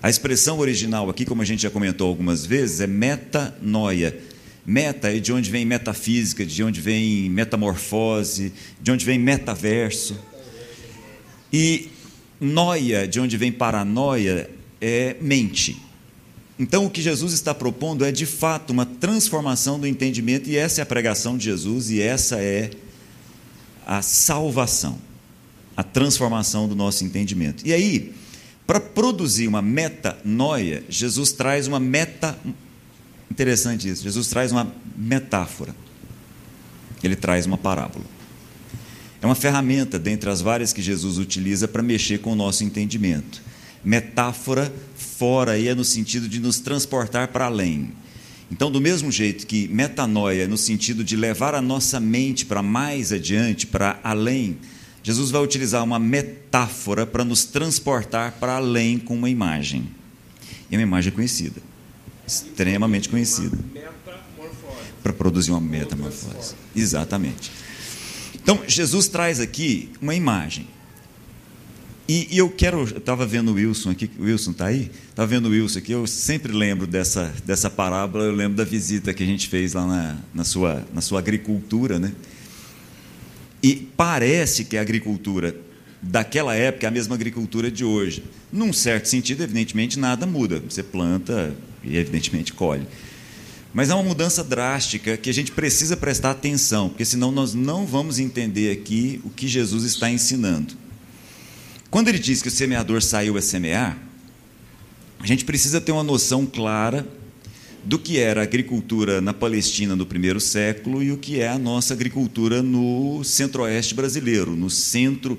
A 0.00 0.08
expressão 0.08 0.60
original 0.60 1.10
aqui, 1.10 1.24
como 1.24 1.42
a 1.42 1.44
gente 1.44 1.62
já 1.62 1.70
comentou 1.70 2.06
algumas 2.06 2.46
vezes, 2.46 2.78
é 2.78 2.86
metanoia. 2.86 4.16
Meta 4.66 5.14
é 5.14 5.20
de 5.20 5.32
onde 5.32 5.50
vem 5.50 5.64
metafísica, 5.64 6.44
de 6.44 6.62
onde 6.64 6.80
vem 6.80 7.30
metamorfose, 7.30 8.52
de 8.80 8.90
onde 8.90 9.04
vem 9.04 9.18
metaverso. 9.18 10.18
E 11.52 11.88
noia, 12.40 13.06
de 13.06 13.20
onde 13.20 13.36
vem 13.36 13.52
paranoia, 13.52 14.50
é 14.80 15.16
mente. 15.20 15.80
Então, 16.58 16.86
o 16.86 16.90
que 16.90 17.02
Jesus 17.02 17.32
está 17.32 17.54
propondo 17.54 18.04
é, 18.04 18.10
de 18.10 18.26
fato, 18.26 18.70
uma 18.70 18.86
transformação 18.86 19.78
do 19.78 19.86
entendimento, 19.86 20.48
e 20.48 20.56
essa 20.56 20.80
é 20.80 20.82
a 20.82 20.86
pregação 20.86 21.36
de 21.36 21.44
Jesus, 21.44 21.90
e 21.90 22.00
essa 22.00 22.40
é 22.40 22.70
a 23.86 24.02
salvação, 24.02 24.98
a 25.76 25.82
transformação 25.82 26.66
do 26.66 26.74
nosso 26.74 27.04
entendimento. 27.04 27.62
E 27.64 27.72
aí, 27.72 28.12
para 28.66 28.80
produzir 28.80 29.46
uma 29.46 29.62
metanoia, 29.62 30.82
Jesus 30.88 31.30
traz 31.30 31.68
uma 31.68 31.78
meta. 31.78 32.36
Interessante 33.30 33.88
isso, 33.88 34.02
Jesus 34.02 34.28
traz 34.28 34.52
uma 34.52 34.72
metáfora. 34.96 35.74
Ele 37.02 37.16
traz 37.16 37.46
uma 37.46 37.58
parábola. 37.58 38.04
É 39.20 39.26
uma 39.26 39.34
ferramenta 39.34 39.98
dentre 39.98 40.28
as 40.30 40.40
várias 40.40 40.72
que 40.72 40.82
Jesus 40.82 41.18
utiliza 41.18 41.66
para 41.66 41.82
mexer 41.82 42.18
com 42.18 42.32
o 42.32 42.36
nosso 42.36 42.64
entendimento. 42.64 43.42
Metáfora 43.84 44.72
fora 44.94 45.52
aí 45.52 45.68
é 45.68 45.74
no 45.74 45.84
sentido 45.84 46.28
de 46.28 46.40
nos 46.40 46.58
transportar 46.58 47.28
para 47.28 47.46
além. 47.46 47.92
Então, 48.50 48.70
do 48.70 48.80
mesmo 48.80 49.10
jeito 49.10 49.46
que 49.46 49.66
metanoia 49.68 50.44
é 50.44 50.46
no 50.46 50.56
sentido 50.56 51.02
de 51.02 51.16
levar 51.16 51.54
a 51.54 51.60
nossa 51.60 51.98
mente 51.98 52.44
para 52.44 52.62
mais 52.62 53.12
adiante, 53.12 53.66
para 53.66 53.98
além, 54.04 54.58
Jesus 55.02 55.30
vai 55.30 55.42
utilizar 55.42 55.82
uma 55.82 55.98
metáfora 55.98 57.06
para 57.06 57.24
nos 57.24 57.44
transportar 57.44 58.32
para 58.38 58.56
além 58.56 58.98
com 58.98 59.16
uma 59.16 59.30
imagem. 59.30 59.88
E 60.70 60.74
é 60.74 60.78
uma 60.78 60.82
imagem 60.82 61.12
conhecida, 61.12 61.60
extremamente 62.26 63.08
conhecida. 63.08 63.56
Para 65.02 65.12
produzir 65.12 65.52
uma 65.52 65.60
metamorfose. 65.60 66.54
Exatamente. 66.74 67.50
Então, 68.34 68.60
Jesus 68.66 69.08
traz 69.08 69.40
aqui 69.40 69.90
uma 70.00 70.14
imagem. 70.14 70.66
E, 72.08 72.28
e 72.30 72.38
eu 72.38 72.48
quero, 72.48 72.80
eu 72.80 72.98
estava 72.98 73.26
vendo 73.26 73.50
o 73.50 73.54
Wilson 73.54 73.90
aqui, 73.90 74.08
o 74.18 74.24
Wilson 74.24 74.52
está 74.52 74.66
aí? 74.66 74.90
Estava 75.10 75.26
vendo 75.26 75.46
o 75.46 75.50
Wilson 75.50 75.80
aqui, 75.80 75.90
eu 75.90 76.06
sempre 76.06 76.52
lembro 76.52 76.86
dessa, 76.86 77.34
dessa 77.44 77.68
parábola, 77.68 78.24
eu 78.24 78.32
lembro 78.32 78.56
da 78.56 78.62
visita 78.62 79.12
que 79.12 79.24
a 79.24 79.26
gente 79.26 79.48
fez 79.48 79.72
lá 79.72 79.84
na, 79.84 80.16
na, 80.32 80.44
sua, 80.44 80.84
na 80.94 81.00
sua 81.00 81.18
agricultura, 81.18 81.98
né? 81.98 82.12
E 83.60 83.74
parece 83.96 84.64
que 84.64 84.76
a 84.76 84.80
agricultura 84.80 85.56
daquela 86.00 86.54
época 86.54 86.86
é 86.86 86.88
a 86.88 86.92
mesma 86.92 87.16
agricultura 87.16 87.68
de 87.70 87.84
hoje. 87.84 88.22
Num 88.52 88.72
certo 88.72 89.06
sentido, 89.06 89.42
evidentemente, 89.42 89.98
nada 89.98 90.24
muda. 90.26 90.62
Você 90.68 90.84
planta 90.84 91.56
e, 91.86 91.96
evidentemente, 91.96 92.52
colhe. 92.52 92.86
Mas 93.72 93.90
é 93.90 93.94
uma 93.94 94.02
mudança 94.02 94.42
drástica 94.42 95.16
que 95.16 95.28
a 95.28 95.34
gente 95.34 95.52
precisa 95.52 95.96
prestar 95.96 96.30
atenção, 96.30 96.88
porque 96.88 97.04
senão 97.04 97.30
nós 97.30 97.52
não 97.52 97.86
vamos 97.86 98.18
entender 98.18 98.72
aqui 98.72 99.20
o 99.22 99.30
que 99.30 99.46
Jesus 99.46 99.84
está 99.84 100.10
ensinando. 100.10 100.74
Quando 101.90 102.08
ele 102.08 102.18
diz 102.18 102.42
que 102.42 102.48
o 102.48 102.50
semeador 102.50 103.02
saiu 103.02 103.36
a 103.36 103.42
semear, 103.42 103.98
a 105.20 105.26
gente 105.26 105.44
precisa 105.44 105.80
ter 105.80 105.92
uma 105.92 106.02
noção 106.02 106.46
clara 106.46 107.06
do 107.84 107.98
que 107.98 108.18
era 108.18 108.40
a 108.40 108.44
agricultura 108.44 109.20
na 109.20 109.32
Palestina 109.32 109.94
no 109.94 110.04
primeiro 110.04 110.40
século 110.40 111.02
e 111.02 111.12
o 111.12 111.16
que 111.16 111.40
é 111.40 111.48
a 111.48 111.58
nossa 111.58 111.94
agricultura 111.94 112.62
no 112.62 113.22
centro-oeste 113.22 113.94
brasileiro, 113.94 114.56
no 114.56 114.68
centro 114.68 115.38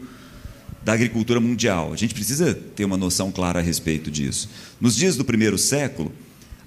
da 0.84 0.94
agricultura 0.94 1.42
mundial. 1.42 1.92
A 1.92 1.98
gente 1.98 2.14
precisa 2.14 2.54
ter 2.54 2.86
uma 2.86 2.96
noção 2.96 3.32
clara 3.32 3.60
a 3.60 3.62
respeito 3.62 4.10
disso. 4.10 4.50
Nos 4.80 4.96
dias 4.96 5.18
do 5.18 5.26
primeiro 5.26 5.58
século, 5.58 6.12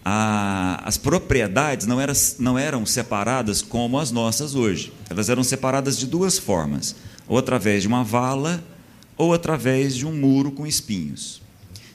a, 0.04 0.80
as 0.84 0.96
propriedades 0.96 1.86
não, 1.86 2.00
era, 2.00 2.12
não 2.38 2.58
eram 2.58 2.86
separadas 2.86 3.62
como 3.62 3.98
as 3.98 4.10
nossas 4.10 4.54
hoje. 4.54 4.92
Elas 5.08 5.28
eram 5.28 5.42
separadas 5.42 5.98
de 5.98 6.06
duas 6.06 6.38
formas: 6.38 6.96
ou 7.28 7.38
através 7.38 7.82
de 7.82 7.88
uma 7.88 8.02
vala, 8.02 8.62
ou 9.16 9.34
através 9.34 9.94
de 9.94 10.06
um 10.06 10.12
muro 10.12 10.50
com 10.50 10.66
espinhos. 10.66 11.42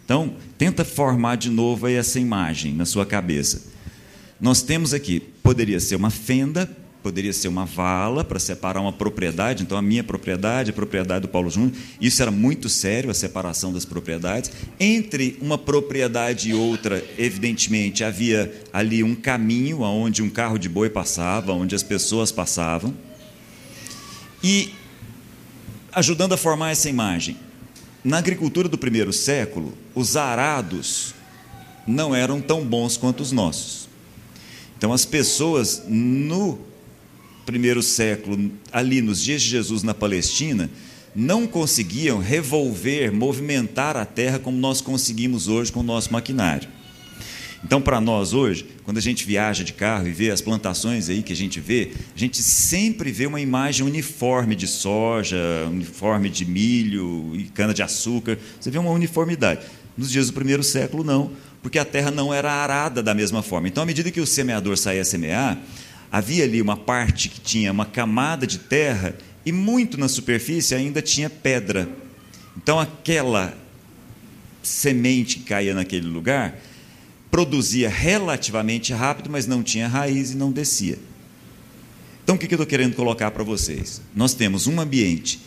Então, 0.04 0.36
tenta 0.58 0.86
formar 0.86 1.36
de 1.36 1.50
novo 1.50 1.88
essa 1.88 2.20
imagem 2.20 2.74
na 2.76 2.86
sua 2.86 3.06
cabeça. 3.06 3.64
Nós 4.40 4.62
temos 4.62 4.94
aqui, 4.94 5.20
poderia 5.20 5.80
ser 5.80 5.96
uma 5.96 6.12
fenda, 6.12 6.70
poderia 7.06 7.34
ser 7.34 7.50
uma 7.50 7.66
vala 7.66 8.24
para 8.24 8.40
separar 8.40 8.82
uma 8.82 8.92
propriedade, 8.92 9.62
então 9.62 9.78
a 9.78 9.82
minha 9.82 10.04
propriedade, 10.04 10.72
a 10.72 10.74
propriedade 10.74 11.22
do 11.22 11.28
Paulo 11.28 11.52
Júnior, 11.52 11.72
isso 12.02 12.20
era 12.20 12.32
muito 12.32 12.68
sério, 12.68 13.12
a 13.12 13.14
separação 13.14 13.72
das 13.72 13.86
propriedades. 13.86 14.52
Entre 14.80 15.38
uma 15.40 15.56
propriedade 15.56 16.50
e 16.50 16.56
outra, 16.56 17.06
evidentemente, 17.16 18.04
havia 18.04 18.52
ali 18.74 19.04
um 19.04 19.14
caminho 19.14 19.82
onde 19.82 20.24
um 20.24 20.30
carro 20.32 20.58
de 20.58 20.68
boi 20.68 20.90
passava, 20.90 21.54
onde 21.54 21.76
as 21.76 21.84
pessoas 21.84 22.32
passavam. 22.32 22.92
E, 24.44 24.74
ajudando 25.94 26.34
a 26.34 26.38
formar 26.38 26.72
essa 26.72 26.90
imagem, 26.90 27.38
na 28.04 28.18
agricultura 28.18 28.68
do 28.68 28.80
primeiro 28.80 29.14
século, 29.14 29.78
os 29.94 30.18
arados 30.18 31.14
não 31.86 32.16
eram 32.16 32.42
tão 32.42 32.66
bons 32.66 32.98
quanto 32.98 33.22
os 33.22 33.32
nossos. 33.32 33.88
Então, 34.76 34.92
as 34.92 35.06
pessoas 35.06 35.84
no 35.88 36.74
primeiro 37.46 37.84
século, 37.84 38.52
ali 38.72 39.02
nos 39.02 39.22
dias 39.22 39.42
de 39.42 39.50
Jesus 39.50 39.84
na 39.84 39.94
Palestina, 39.94 40.70
não 41.16 41.48
conseguiam 41.48 42.20
revolver, 42.20 43.12
movimentar 43.14 43.96
a 43.96 44.06
terra 44.06 44.40
como 44.40 44.58
nós 44.58 44.82
conseguimos 44.82 45.48
hoje 45.48 45.72
com 45.72 45.80
o 45.80 45.84
nosso 45.84 46.12
maquinário. 46.12 46.68
Então, 47.64 47.82
para 47.82 48.00
nós 48.02 48.34
hoje, 48.34 48.66
quando 48.84 48.98
a 48.98 49.02
gente 49.02 49.26
viaja 49.26 49.64
de 49.64 49.74
carro 49.74 50.08
e 50.08 50.12
vê 50.12 50.30
as 50.30 50.42
plantações 50.42 51.10
aí 51.10 51.24
que 51.24 51.34
a 51.34 51.36
gente 51.36 51.60
vê, 51.60 51.94
a 52.16 52.20
gente 52.20 52.44
sempre 52.44 53.12
vê 53.12 53.26
uma 53.26 53.42
imagem 53.42 53.86
uniforme 53.86 54.56
de 54.56 54.68
soja, 54.68 55.38
uniforme 55.68 56.30
de 56.30 56.46
milho 56.46 57.32
e 57.36 57.46
cana-de-açúcar. 57.46 58.38
Você 58.60 58.70
vê 58.70 58.78
uma 58.78 58.92
uniformidade. 58.92 59.62
Nos 59.98 60.12
dias 60.12 60.28
do 60.28 60.34
primeiro 60.34 60.64
século, 60.64 61.04
não 61.04 61.32
porque 61.66 61.80
a 61.80 61.86
terra 61.86 62.12
não 62.12 62.32
era 62.32 62.52
arada 62.52 63.02
da 63.02 63.16
mesma 63.16 63.42
forma. 63.42 63.68
Então, 63.68 63.82
à 63.82 63.88
medida 63.88 64.12
que 64.12 64.22
o 64.22 64.28
semeador 64.28 64.78
saía 64.78 65.02
a 65.02 65.04
semear, 65.04 65.58
havia 66.16 66.46
ali 66.46 66.62
uma 66.62 66.78
parte 66.78 67.28
que 67.28 67.42
tinha 67.42 67.72
uma 67.72 67.86
camada 67.86 68.48
de 68.48 68.58
terra 68.58 69.18
e 69.46 69.52
muito 69.52 69.98
na 69.98 70.08
superfície 70.08 70.74
ainda 70.74 71.02
tinha 71.02 71.30
pedra. 71.30 71.90
Então, 72.56 72.80
aquela 72.80 73.54
semente 74.64 75.40
que 75.40 75.44
caía 75.44 75.74
naquele 75.74 76.08
lugar 76.08 76.58
produzia 77.30 77.90
relativamente 77.90 78.94
rápido, 78.94 79.30
mas 79.30 79.46
não 79.46 79.62
tinha 79.62 79.90
raiz 79.90 80.32
e 80.32 80.38
não 80.38 80.52
descia. 80.52 80.98
Então, 82.24 82.36
o 82.36 82.40
que 82.40 82.46
eu 82.46 82.56
estou 82.56 82.66
querendo 82.66 82.96
colocar 82.96 83.32
para 83.32 83.44
vocês? 83.44 84.02
Nós 84.16 84.34
temos 84.34 84.68
um 84.68 84.80
ambiente, 84.80 85.42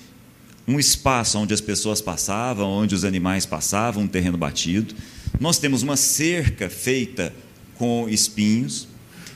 um 0.67 0.79
espaço 0.79 1.39
onde 1.39 1.55
as 1.55 1.63
pessoas 1.63 2.03
passavam, 2.03 2.69
onde 2.69 2.95
os 2.95 3.05
animais 3.05 3.47
passavam, 3.47 4.03
um 4.03 4.09
terreno 4.09 4.37
batido 4.37 4.95
nós 5.41 5.59
temos 5.59 5.83
uma 5.83 5.97
cerca 5.97 6.69
feita 6.69 7.33
com 7.77 8.09
espinhos, 8.09 8.88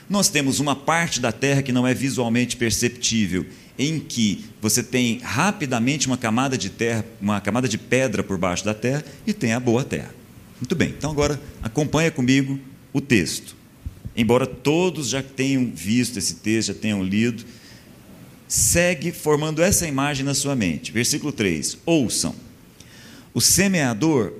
nós 0.09 0.29
temos 0.29 0.59
uma 0.59 0.75
parte 0.75 1.19
da 1.19 1.31
terra 1.31 1.61
que 1.61 1.71
não 1.71 1.87
é 1.87 1.93
visualmente 1.93 2.57
perceptível, 2.57 3.45
em 3.77 3.99
que 3.99 4.45
você 4.61 4.83
tem 4.83 5.19
rapidamente 5.19 6.07
uma 6.07 6.17
camada 6.17 6.57
de 6.57 6.69
terra, 6.69 7.05
uma 7.19 7.41
camada 7.41 7.67
de 7.67 7.77
pedra 7.77 8.23
por 8.23 8.37
baixo 8.37 8.63
da 8.63 8.73
terra 8.73 9.03
e 9.25 9.33
tem 9.33 9.53
a 9.53 9.59
boa 9.59 9.83
terra. 9.83 10.13
Muito 10.59 10.75
bem, 10.75 10.89
então 10.89 11.11
agora 11.11 11.41
acompanha 11.61 12.11
comigo 12.11 12.59
o 12.91 13.01
texto. 13.01 13.55
Embora 14.15 14.45
todos 14.45 15.09
já 15.09 15.23
tenham 15.23 15.71
visto 15.73 16.17
esse 16.17 16.35
texto, 16.35 16.67
já 16.67 16.73
tenham 16.75 17.03
lido, 17.03 17.43
segue 18.47 19.11
formando 19.11 19.63
essa 19.63 19.87
imagem 19.87 20.23
na 20.23 20.35
sua 20.35 20.55
mente. 20.55 20.91
Versículo 20.91 21.31
3: 21.31 21.79
Ouçam. 21.85 22.35
O 23.33 23.41
semeador 23.41 24.31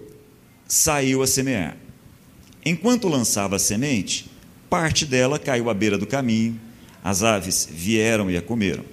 saiu 0.67 1.23
a 1.23 1.27
semear. 1.27 1.75
Enquanto 2.63 3.07
lançava 3.07 3.55
a 3.55 3.59
semente, 3.59 4.29
parte 4.73 5.05
dela 5.05 5.37
caiu 5.37 5.69
à 5.69 5.73
beira 5.75 5.99
do 5.99 6.07
caminho, 6.07 6.59
as 7.03 7.21
aves 7.21 7.69
vieram 7.71 8.31
e 8.31 8.35
a 8.35 8.41
comeram. 8.41 8.83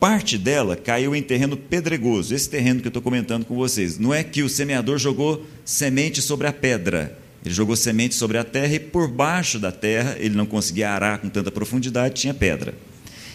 Parte 0.00 0.36
dela 0.36 0.74
caiu 0.74 1.14
em 1.14 1.22
terreno 1.22 1.56
pedregoso, 1.56 2.34
esse 2.34 2.50
terreno 2.50 2.80
que 2.80 2.88
eu 2.88 2.90
estou 2.90 3.00
comentando 3.00 3.44
com 3.44 3.54
vocês. 3.54 3.96
Não 3.96 4.12
é 4.12 4.24
que 4.24 4.42
o 4.42 4.48
semeador 4.48 4.98
jogou 4.98 5.46
semente 5.64 6.20
sobre 6.20 6.48
a 6.48 6.52
pedra, 6.52 7.16
ele 7.44 7.54
jogou 7.54 7.76
semente 7.76 8.16
sobre 8.16 8.38
a 8.38 8.44
terra 8.44 8.74
e 8.74 8.80
por 8.80 9.06
baixo 9.06 9.60
da 9.60 9.70
terra, 9.70 10.16
ele 10.18 10.34
não 10.34 10.44
conseguia 10.44 10.90
arar 10.90 11.18
com 11.18 11.28
tanta 11.28 11.52
profundidade, 11.52 12.20
tinha 12.20 12.34
pedra. 12.34 12.74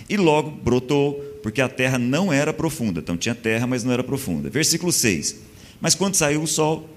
E 0.10 0.18
logo 0.18 0.52
brotou, 0.52 1.14
porque 1.42 1.62
a 1.62 1.70
terra 1.70 1.98
não 1.98 2.34
era 2.34 2.52
profunda, 2.52 3.00
então 3.00 3.16
tinha 3.16 3.34
terra, 3.34 3.66
mas 3.66 3.86
não 3.86 3.94
era 3.94 4.04
profunda. 4.04 4.50
Versículo 4.50 4.92
6. 4.92 5.38
Mas 5.80 5.96
quando 5.96 6.16
saiu 6.16 6.44
o 6.44 6.48
sol, 6.48 6.90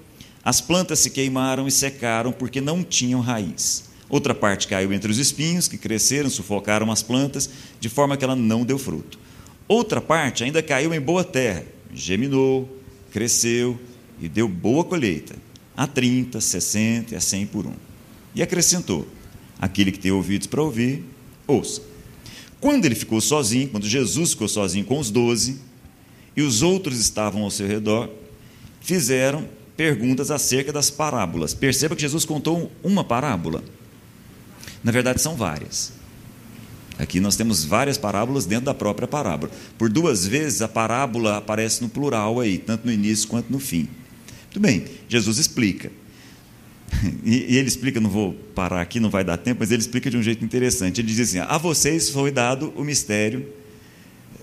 as 0.43 0.59
plantas 0.59 0.99
se 0.99 1.09
queimaram 1.09 1.69
e 1.69 1.71
secaram 1.71 2.33
porque 2.33 2.59
não 2.59 2.83
tinham 2.83 3.21
raiz. 3.21 3.86
Outra 4.09 4.33
parte 4.33 4.67
caiu 4.67 4.93
entre 4.93 5.11
os 5.11 5.17
espinhos, 5.17 5.67
que 5.67 5.77
cresceram, 5.77 6.29
sufocaram 6.29 6.91
as 6.91 7.03
plantas, 7.03 7.49
de 7.79 7.89
forma 7.89 8.15
que 8.15 8.23
ela 8.23 8.35
não 8.35 8.63
deu 8.63 8.77
fruto. 8.77 9.19
Outra 9.67 9.99
parte 9.99 10.43
ainda 10.43 10.63
caiu 10.63 10.93
em 10.93 11.01
boa 11.01 11.23
terra, 11.23 11.65
geminou, 11.93 12.81
cresceu 13.11 13.77
e 14.21 14.29
deu 14.29 14.47
boa 14.47 14.83
colheita, 14.83 15.35
a 15.75 15.85
30, 15.85 16.39
60 16.39 17.13
e 17.13 17.17
a 17.17 17.21
100 17.21 17.47
por 17.47 17.65
um. 17.65 17.73
E 18.33 18.41
acrescentou: 18.41 19.05
aquele 19.59 19.91
que 19.91 19.99
tem 19.99 20.11
ouvidos 20.11 20.47
para 20.47 20.61
ouvir, 20.61 21.03
ouça. 21.45 21.81
Quando 22.59 22.85
ele 22.85 22.95
ficou 22.95 23.21
sozinho, 23.21 23.67
quando 23.69 23.87
Jesus 23.87 24.31
ficou 24.31 24.47
sozinho 24.47 24.85
com 24.85 24.99
os 24.99 25.11
doze, 25.11 25.59
e 26.35 26.41
os 26.41 26.61
outros 26.61 26.99
estavam 26.99 27.43
ao 27.43 27.51
seu 27.51 27.67
redor, 27.67 28.09
fizeram 28.79 29.47
perguntas 29.75 30.31
acerca 30.31 30.71
das 30.71 30.89
parábolas. 30.89 31.53
Perceba 31.53 31.95
que 31.95 32.01
Jesus 32.01 32.25
contou 32.25 32.71
uma 32.83 33.03
parábola. 33.03 33.63
Na 34.83 34.91
verdade, 34.91 35.21
são 35.21 35.35
várias. 35.35 35.93
Aqui 36.97 37.19
nós 37.19 37.35
temos 37.35 37.63
várias 37.63 37.97
parábolas 37.97 38.45
dentro 38.45 38.65
da 38.65 38.73
própria 38.73 39.07
parábola. 39.07 39.51
Por 39.77 39.89
duas 39.89 40.25
vezes 40.25 40.61
a 40.61 40.67
parábola 40.67 41.37
aparece 41.37 41.81
no 41.81 41.89
plural 41.89 42.39
aí, 42.39 42.57
tanto 42.57 42.85
no 42.85 42.91
início 42.91 43.27
quanto 43.27 43.51
no 43.51 43.59
fim. 43.59 43.87
Muito 44.45 44.59
bem, 44.59 44.85
Jesus 45.07 45.37
explica. 45.37 45.91
E, 47.23 47.57
ele 47.57 47.67
explica, 47.67 47.99
não 47.99 48.09
vou 48.09 48.33
parar 48.55 48.81
aqui, 48.81 48.99
não 48.99 49.09
vai 49.09 49.23
dar 49.23 49.37
tempo, 49.37 49.59
mas 49.59 49.69
ele 49.71 49.81
explica 49.81 50.09
de 50.09 50.17
um 50.17 50.23
jeito 50.23 50.43
interessante. 50.43 51.01
Ele 51.01 51.07
diz 51.07 51.19
assim: 51.19 51.39
A 51.39 51.57
vocês 51.57 52.09
foi 52.09 52.31
dado 52.31 52.73
o 52.75 52.83
mistério 52.83 53.45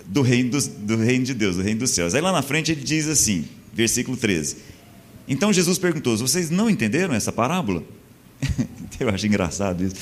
do 0.06 0.20
reino, 0.22 0.50
do, 0.50 0.60
do 0.60 0.96
reino 0.98 1.24
de 1.24 1.34
Deus, 1.34 1.56
do 1.56 1.62
reino 1.62 1.80
dos 1.80 1.90
céus. 1.90 2.14
Aí 2.14 2.20
lá 2.20 2.30
na 2.30 2.42
frente 2.42 2.70
ele 2.70 2.82
diz 2.82 3.08
assim, 3.08 3.46
versículo 3.72 4.16
13: 4.16 4.56
então 5.26 5.52
Jesus 5.52 5.78
perguntou: 5.78 6.16
vocês 6.16 6.50
não 6.50 6.68
entenderam 6.68 7.14
essa 7.14 7.32
parábola? 7.32 7.82
Eu 9.00 9.08
acho 9.08 9.26
engraçado 9.26 9.84
isso. 9.84 9.94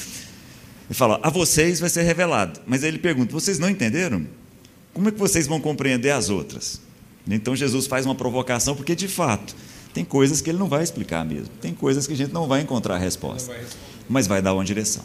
Ele 0.88 0.94
fala: 0.94 1.20
a 1.22 1.31
vocês 1.31 1.81
vai 1.81 1.88
ser 1.88 2.02
revelado. 2.02 2.61
Mas 2.66 2.83
aí 2.83 2.90
ele 2.90 2.98
pergunta: 2.98 3.33
vocês 3.33 3.59
não 3.59 3.68
entenderam? 3.68 4.26
Como 4.92 5.09
é 5.09 5.12
que 5.12 5.18
vocês 5.18 5.46
vão 5.46 5.61
compreender 5.61 6.11
as 6.11 6.28
outras? 6.28 6.81
Então 7.28 7.55
Jesus 7.55 7.87
faz 7.87 8.05
uma 8.05 8.14
provocação, 8.14 8.74
porque 8.74 8.94
de 8.94 9.09
fato 9.09 9.55
tem 9.94 10.05
coisas 10.05 10.40
que 10.40 10.50
ele 10.50 10.59
não 10.59 10.68
vai 10.68 10.83
explicar 10.83 11.24
mesmo. 11.24 11.48
Tem 11.61 11.72
coisas 11.72 12.07
que 12.07 12.12
a 12.12 12.16
gente 12.16 12.33
não 12.33 12.46
vai 12.46 12.61
encontrar 12.61 12.96
a 12.96 12.98
resposta, 12.98 13.52
vai 13.52 13.64
mas 14.09 14.26
vai 14.26 14.42
dar 14.42 14.55
uma 14.55 14.64
direção. 14.64 15.05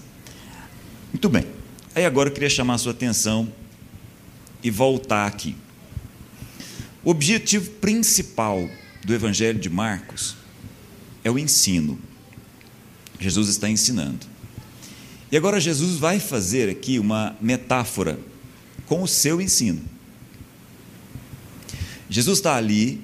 Muito 1.11 1.29
bem. 1.29 1.45
Aí 1.95 2.05
agora 2.05 2.29
eu 2.29 2.33
queria 2.33 2.49
chamar 2.49 2.75
a 2.75 2.77
sua 2.77 2.91
atenção 2.91 3.47
e 4.61 4.69
voltar 4.69 5.25
aqui. 5.25 5.55
O 7.03 7.11
objetivo 7.11 7.71
principal 7.71 8.69
do 9.05 9.13
Evangelho 9.13 9.57
de 9.57 9.69
Marcos 9.69 10.35
é 11.23 11.31
o 11.31 11.39
ensino. 11.39 11.97
Jesus 13.19 13.49
está 13.49 13.69
ensinando. 13.69 14.25
E 15.31 15.37
agora 15.37 15.59
Jesus 15.59 15.97
vai 15.97 16.19
fazer 16.19 16.69
aqui 16.69 16.99
uma 16.99 17.35
metáfora 17.41 18.19
com 18.85 19.03
o 19.03 19.07
seu 19.07 19.41
ensino. 19.41 19.81
Jesus 22.09 22.37
está 22.37 22.55
ali 22.55 23.01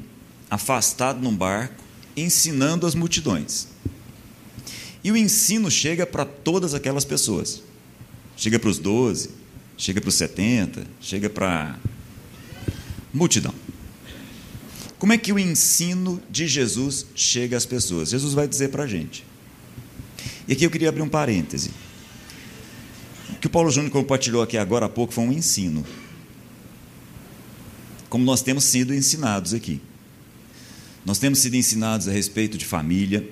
afastado 0.50 1.22
num 1.22 1.36
barco, 1.36 1.84
ensinando 2.16 2.86
as 2.86 2.96
multidões. 2.96 3.68
E 5.04 5.12
o 5.12 5.18
ensino 5.18 5.70
chega 5.70 6.06
para 6.06 6.24
todas 6.24 6.74
aquelas 6.74 7.04
pessoas. 7.04 7.62
Chega 8.38 8.58
para 8.58 8.70
os 8.70 8.80
12, 8.80 9.32
chega 9.78 10.00
para 10.00 10.08
os 10.08 10.16
70, 10.16 10.88
chega 11.02 11.30
para 11.30 11.78
multidão. 13.14 13.54
Como 14.98 15.12
é 15.12 15.18
que 15.18 15.34
o 15.34 15.40
ensino 15.40 16.22
de 16.30 16.48
Jesus 16.48 17.06
chega 17.14 17.58
às 17.58 17.66
pessoas? 17.66 18.10
Jesus 18.10 18.34
vai 18.34 18.48
dizer 18.48 18.70
para 18.70 18.84
a 18.84 18.88
gente. 18.88 19.26
E 20.48 20.54
aqui 20.54 20.66
eu 20.66 20.72
queria 20.72 20.90
abrir 20.90 21.02
um 21.02 21.10
parêntese. 21.10 21.72
O 23.32 23.36
que 23.40 23.48
o 23.48 23.50
Paulo 23.50 23.72
Júnior 23.72 23.92
compartilhou 23.92 24.42
aqui 24.42 24.58
agora 24.58 24.86
há 24.86 24.90
pouco 24.90 25.14
foi 25.14 25.24
um 25.24 25.32
ensino. 25.32 25.86
Como 28.10 28.24
nós 28.26 28.42
temos 28.42 28.66
sido 28.66 28.94
ensinados 28.94 29.54
aqui. 29.54 29.82
Nós 31.06 31.18
temos 31.18 31.40
sido 31.40 31.56
ensinados 31.56 32.08
a 32.08 32.12
respeito 32.12 32.58
de 32.58 32.66
família, 32.66 33.28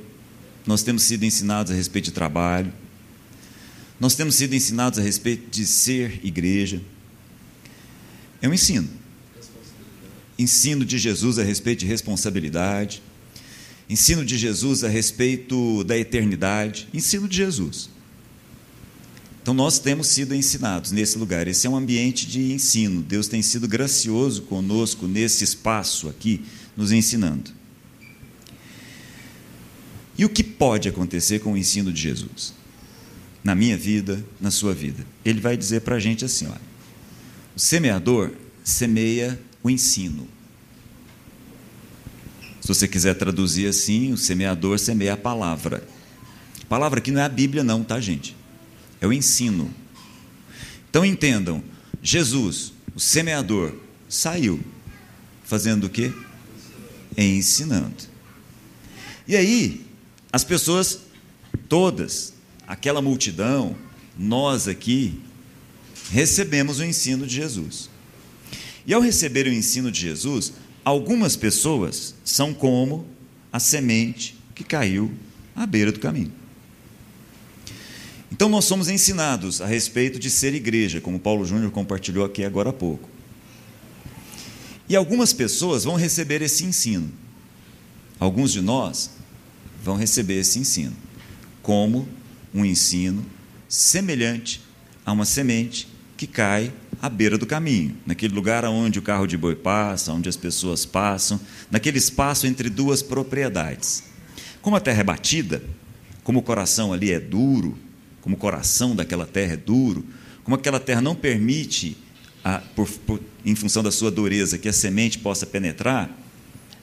nós 0.66 0.84
temos 0.84 1.04
sido 1.04 1.24
ensinados 1.24 1.72
a 1.72 1.76
respeito 1.76 2.06
de 2.06 2.12
trabalho, 2.12 2.72
nós 4.00 4.16
temos 4.16 4.36
sido 4.36 4.54
ensinados 4.54 5.00
a 5.00 5.02
respeito 5.02 5.50
de 5.50 5.66
ser 5.66 6.20
igreja. 6.24 6.82
É 8.42 8.50
um 8.50 8.54
ensino. 8.54 8.90
Ensino 10.38 10.84
de 10.84 10.98
Jesus 10.98 11.38
a 11.38 11.44
respeito 11.44 11.82
de 11.82 11.86
responsabilidade, 11.86 13.02
ensino 13.92 14.24
de 14.24 14.38
Jesus 14.38 14.86
a 14.86 14.88
respeito 14.88 15.84
da 15.84 15.98
eternidade, 15.98 16.88
ensino 16.94 17.28
de 17.28 17.36
Jesus. 17.36 17.90
Então 19.42 19.54
nós 19.54 19.80
temos 19.80 20.08
sido 20.08 20.34
ensinados 20.34 20.92
nesse 20.94 21.18
lugar. 21.18 21.46
Esse 21.46 21.68
é 21.68 21.70
um 21.70 21.76
ambiente 21.76 22.26
de 22.26 22.54
ensino. 22.54 23.02
Deus 23.02 23.28
tem 23.28 23.42
sido 23.42 23.68
gracioso 23.68 24.44
conosco 24.44 25.08
nesse 25.08 25.44
espaço 25.44 26.08
aqui, 26.08 26.42
nos 26.78 26.94
ensinando. 26.94 27.52
E 30.18 30.24
o 30.24 30.30
que 30.30 30.44
pode 30.44 30.88
acontecer 30.88 31.40
com 31.40 31.52
o 31.52 31.58
ensino 31.58 31.92
de 31.92 32.02
Jesus? 32.02 32.54
Na 33.44 33.54
minha 33.54 33.76
vida, 33.76 34.24
na 34.40 34.52
sua 34.52 34.74
vida. 34.74 35.06
Ele 35.26 35.42
vai 35.42 35.58
dizer 35.58 35.82
para 35.82 35.98
a 35.98 36.00
gente 36.00 36.24
assim: 36.24 36.46
olha, 36.46 36.62
o 37.58 37.60
semeador 37.60 38.32
semeia 38.64 39.38
o 39.62 39.70
ensino. 39.70 40.30
Se 42.62 42.68
você 42.68 42.88
quiser 42.88 43.16
traduzir 43.16 43.68
assim, 43.68 44.14
o 44.14 44.18
semeador 44.18 44.78
semeia 44.78 45.14
a 45.14 45.18
palavra. 45.18 45.84
A 46.62 46.66
palavra 46.68 47.00
aqui 47.00 47.12
não 47.12 47.20
é 47.20 47.26
a 47.26 47.30
Bíblia, 47.30 47.64
não, 47.64 47.84
tá, 47.84 48.00
gente? 48.00 48.36
É 49.02 49.08
o 49.08 49.12
ensino. 49.12 49.74
Então 50.90 51.04
entendam: 51.04 51.64
Jesus, 52.04 52.72
o 52.96 53.00
semeador, 53.00 53.74
saiu 54.08 54.60
fazendo 55.44 55.86
o 55.86 55.90
quê? 55.90 56.14
Ensinando. 57.18 58.12
E 59.28 59.36
aí, 59.36 59.86
as 60.32 60.44
pessoas 60.44 61.00
todas, 61.68 62.34
aquela 62.68 63.02
multidão, 63.02 63.76
nós 64.18 64.68
aqui, 64.68 65.20
recebemos 66.12 66.80
o 66.80 66.84
ensino 66.84 67.26
de 67.26 67.36
Jesus. 67.36 67.90
E 68.86 68.94
ao 68.94 69.02
receber 69.02 69.48
o 69.48 69.54
ensino 69.54 69.92
de 69.92 70.02
Jesus, 70.02 70.54
algumas 70.84 71.36
pessoas 71.36 72.16
são 72.24 72.54
como 72.54 73.06
a 73.52 73.60
semente 73.60 74.36
que 74.56 74.64
caiu 74.64 75.12
à 75.56 75.66
beira 75.66 75.92
do 75.92 76.00
caminho. 76.00 76.32
Então 78.32 78.50
nós 78.50 78.66
somos 78.66 78.90
ensinados 78.90 79.62
a 79.62 79.66
respeito 79.66 80.18
de 80.18 80.30
ser 80.30 80.54
igreja, 80.54 81.02
como 81.02 81.20
Paulo 81.20 81.46
Júnior 81.46 81.72
compartilhou 81.72 82.26
aqui 82.26 82.44
agora 82.44 82.70
há 82.70 82.74
pouco. 82.74 83.10
E 84.88 84.96
algumas 84.96 85.34
pessoas 85.34 85.84
vão 85.84 85.96
receber 85.96 86.42
esse 86.42 86.64
ensino. 86.66 87.12
Alguns 88.20 88.52
de 88.52 88.62
nós 88.62 89.12
vão 89.84 89.96
receber 89.96 90.40
esse 90.40 90.60
ensino, 90.60 90.96
como 91.62 92.08
um 92.54 92.66
ensino 92.66 93.26
semelhante 93.68 94.62
a 95.06 95.12
uma 95.12 95.26
semente 95.26 95.88
que 96.22 96.28
cai 96.28 96.72
à 97.02 97.10
beira 97.10 97.36
do 97.36 97.48
caminho, 97.48 97.98
naquele 98.06 98.36
lugar 98.36 98.64
onde 98.66 99.00
o 99.00 99.02
carro 99.02 99.26
de 99.26 99.36
boi 99.36 99.56
passa, 99.56 100.14
onde 100.14 100.30
as 100.30 100.38
pessoas 100.38 100.86
passam, 100.86 101.40
naquele 101.72 101.98
espaço 101.98 102.46
entre 102.46 102.70
duas 102.70 103.02
propriedades. 103.02 104.04
Como 104.62 104.76
a 104.76 104.80
terra 104.80 105.02
é 105.02 105.04
batida, 105.04 105.64
como 106.24 106.38
o 106.38 106.44
coração 106.44 106.94
ali 106.94 107.12
é 107.12 107.20
duro, 107.20 107.76
como 108.22 108.36
o 108.36 108.38
coração 108.38 108.96
daquela 108.96 109.26
terra 109.26 109.54
é 109.54 109.58
duro, 109.58 110.06
como 110.44 110.54
aquela 110.54 110.80
terra 110.80 111.02
não 111.02 111.16
permite, 111.16 111.98
a, 112.44 112.60
por, 112.60 112.88
por, 112.88 113.20
em 113.44 113.56
função 113.56 113.82
da 113.82 113.92
sua 113.92 114.12
dureza, 114.12 114.60
que 114.60 114.70
a 114.70 114.74
semente 114.74 115.18
possa 115.18 115.48
penetrar, 115.48 116.08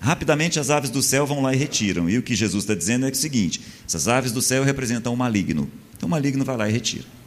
Rapidamente 0.01 0.61
as 0.61 0.71
aves 0.71 0.91
do 0.91 1.03
céu 1.03 1.27
vão 1.27 1.43
lá 1.43 1.53
e 1.53 1.57
retiram. 1.57 2.09
E 2.09 2.17
o 2.17 2.23
que 2.23 2.37
Jesus 2.37 2.63
está 2.63 2.73
dizendo 2.73 3.05
é 3.05 3.11
o 3.11 3.15
seguinte: 3.17 3.61
essas 3.85 4.07
aves 4.07 4.31
do 4.31 4.41
céu 4.41 4.63
representam 4.63 5.13
o 5.13 5.17
maligno. 5.17 5.69
Então 5.97 6.07
o 6.07 6.11
maligno 6.11 6.45
vai 6.45 6.57
lá 6.57 6.69
e 6.69 6.73
retira. 6.73 7.18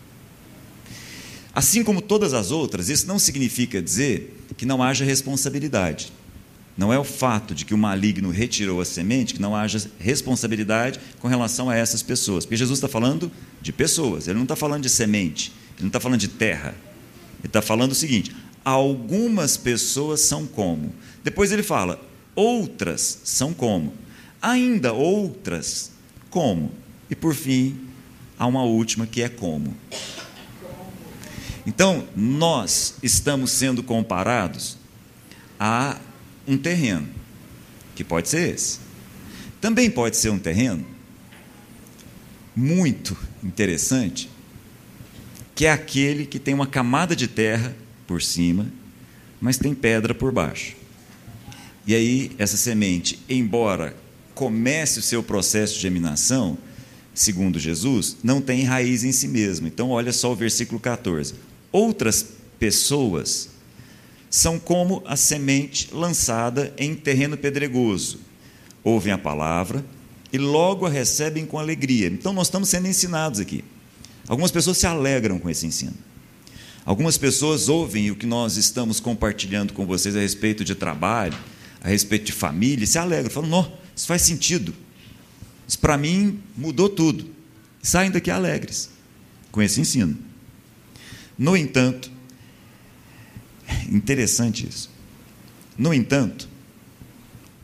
Assim 1.54 1.84
como 1.84 2.02
todas 2.02 2.34
as 2.34 2.52
outras, 2.52 2.90
isso 2.90 3.08
não 3.08 3.20
significa 3.20 3.82
dizer 3.82 4.46
que 4.56 4.66
não 4.66 4.82
haja 4.82 5.04
responsabilidade. 5.04 6.12
Não 6.78 6.94
é 6.94 6.98
o 6.98 7.04
fato 7.04 7.54
de 7.54 7.66
que 7.66 7.74
o 7.74 7.78
maligno 7.78 8.30
retirou 8.30 8.80
a 8.80 8.86
semente 8.86 9.34
que 9.34 9.42
não 9.42 9.56
haja 9.56 9.92
responsabilidade 10.00 11.00
com 11.20 11.28
relação 11.28 11.70
a 11.70 11.76
essas 11.76 12.02
pessoas. 12.02 12.46
Porque 12.46 12.56
Jesus 12.56 12.78
está 12.78 12.88
falando 12.88 13.32
de 13.62 13.74
pessoas, 13.74 14.28
ele 14.28 14.38
não 14.38 14.44
está 14.44 14.56
falando 14.56 14.84
de 14.84 14.90
semente, 14.90 15.52
ele 15.76 15.82
não 15.82 15.88
está 15.88 16.00
falando 16.00 16.20
de 16.20 16.30
terra. 16.30 16.74
Ele 17.40 17.48
está 17.48 17.62
falando 17.62 17.92
o 17.92 17.96
seguinte: 17.96 18.34
algumas 18.64 19.58
pessoas 19.58 20.22
são 20.22 20.46
como. 20.46 20.94
Depois 21.24 21.52
ele 21.52 21.64
fala, 21.64 22.00
Outras 22.36 23.20
são 23.24 23.54
como? 23.54 23.94
Ainda 24.42 24.94
outras 24.94 25.92
como? 26.30 26.72
E 27.10 27.16
por 27.16 27.36
fim, 27.36 27.78
há 28.40 28.48
uma 28.48 28.64
última 28.64 29.06
que 29.06 29.22
é 29.22 29.30
como. 29.30 29.76
Então, 31.66 32.08
nós 32.16 32.96
estamos 33.04 33.52
sendo 33.52 33.84
comparados 33.84 34.78
a 35.60 35.98
um 36.48 36.58
terreno, 36.58 37.08
que 37.96 38.04
pode 38.04 38.30
ser 38.30 38.56
esse. 38.56 38.80
Também 39.60 39.90
pode 39.90 40.18
ser 40.18 40.30
um 40.30 40.40
terreno 40.40 40.84
muito 42.56 43.16
interessante, 43.44 44.30
que 45.54 45.66
é 45.66 45.72
aquele 45.72 46.26
que 46.26 46.40
tem 46.40 46.54
uma 46.54 46.66
camada 46.66 47.16
de 47.16 47.28
terra 47.28 47.76
por 48.08 48.22
cima, 48.22 48.68
mas 49.40 49.58
tem 49.58 49.76
pedra 49.76 50.16
por 50.16 50.32
baixo. 50.32 50.76
E 51.86 51.94
aí, 51.94 52.32
essa 52.38 52.58
semente, 52.58 53.20
embora 53.30 53.96
comece 54.34 55.00
o 55.00 55.02
seu 55.04 55.22
processo 55.22 55.76
de 55.76 55.82
germinação, 55.82 56.58
segundo 57.14 57.60
Jesus, 57.60 58.18
não 58.24 58.42
tem 58.42 58.64
raiz 58.64 59.04
em 59.04 59.12
si 59.12 59.28
mesmo. 59.28 59.68
Então, 59.68 59.90
olha 59.90 60.12
só 60.12 60.32
o 60.32 60.36
versículo 60.36 60.80
14. 60.80 61.36
Outras 61.72 62.26
pessoas 62.60 63.50
são 64.30 64.58
como 64.58 65.04
a 65.06 65.16
semente 65.16 65.90
lançada 65.94 66.74
em 66.78 66.96
terreno 66.96 67.38
pedregoso. 67.38 68.20
Ouvem 68.84 69.12
a 69.12 69.18
palavra 69.18 69.84
e 70.32 70.38
logo 70.38 70.86
a 70.86 70.90
recebem 70.90 71.46
com 71.46 71.60
alegria. 71.60 72.08
Então, 72.08 72.32
nós 72.34 72.48
estamos 72.48 72.70
sendo 72.70 72.88
ensinados 72.88 73.40
aqui. 73.40 73.64
Algumas 74.28 74.52
pessoas 74.52 74.78
se 74.78 74.88
alegram 74.88 75.38
com 75.38 75.50
esse 75.50 75.66
ensino. 75.66 75.94
Algumas 76.86 77.18
pessoas 77.18 77.70
ouvem 77.70 78.10
o 78.10 78.16
que 78.16 78.26
nós 78.26 78.58
estamos 78.58 79.00
compartilhando 79.00 79.74
com 79.74 79.86
vocês 79.86 80.16
a 80.16 80.20
respeito 80.20 80.64
de 80.64 80.74
trabalho, 80.74 81.38
a 81.84 81.88
respeito 81.88 82.26
de 82.26 82.32
família, 82.32 82.88
se 82.88 82.98
alegram, 82.98 83.30
falam, 83.30 83.50
não, 83.50 83.74
isso 83.96 84.08
faz 84.08 84.22
sentido. 84.22 84.74
Isso 85.68 85.78
para 85.78 85.98
mim 85.98 86.40
mudou 86.56 86.90
tudo. 86.90 87.30
saem 87.82 88.10
daqui 88.10 88.32
alegres 88.32 88.90
com 89.52 89.62
esse 89.62 89.80
ensino. 89.80 90.18
No 91.42 91.58
entanto, 91.58 92.12
interessante 93.92 94.70
isso. 94.70 94.92
No 95.76 95.92
entanto, 95.92 96.48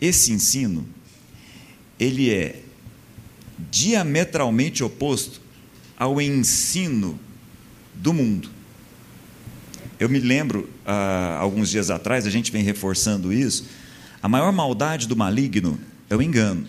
esse 0.02 0.32
ensino 0.32 0.84
ele 2.00 2.32
é 2.34 2.64
diametralmente 3.70 4.84
oposto 4.84 5.40
ao 5.96 6.20
ensino 6.20 7.20
do 7.94 8.12
mundo. 8.14 8.50
Eu 10.00 10.10
me 10.10 10.20
lembro, 10.20 10.68
há 10.84 11.38
alguns 11.40 11.70
dias 11.70 11.92
atrás, 11.92 12.26
a 12.26 12.32
gente 12.32 12.52
vem 12.52 12.64
reforçando 12.64 13.32
isso, 13.32 13.68
a 14.24 14.28
maior 14.28 14.52
maldade 14.52 15.08
do 15.08 15.16
maligno 15.16 15.80
é 16.10 16.16
o 16.16 16.22
engano. 16.24 16.66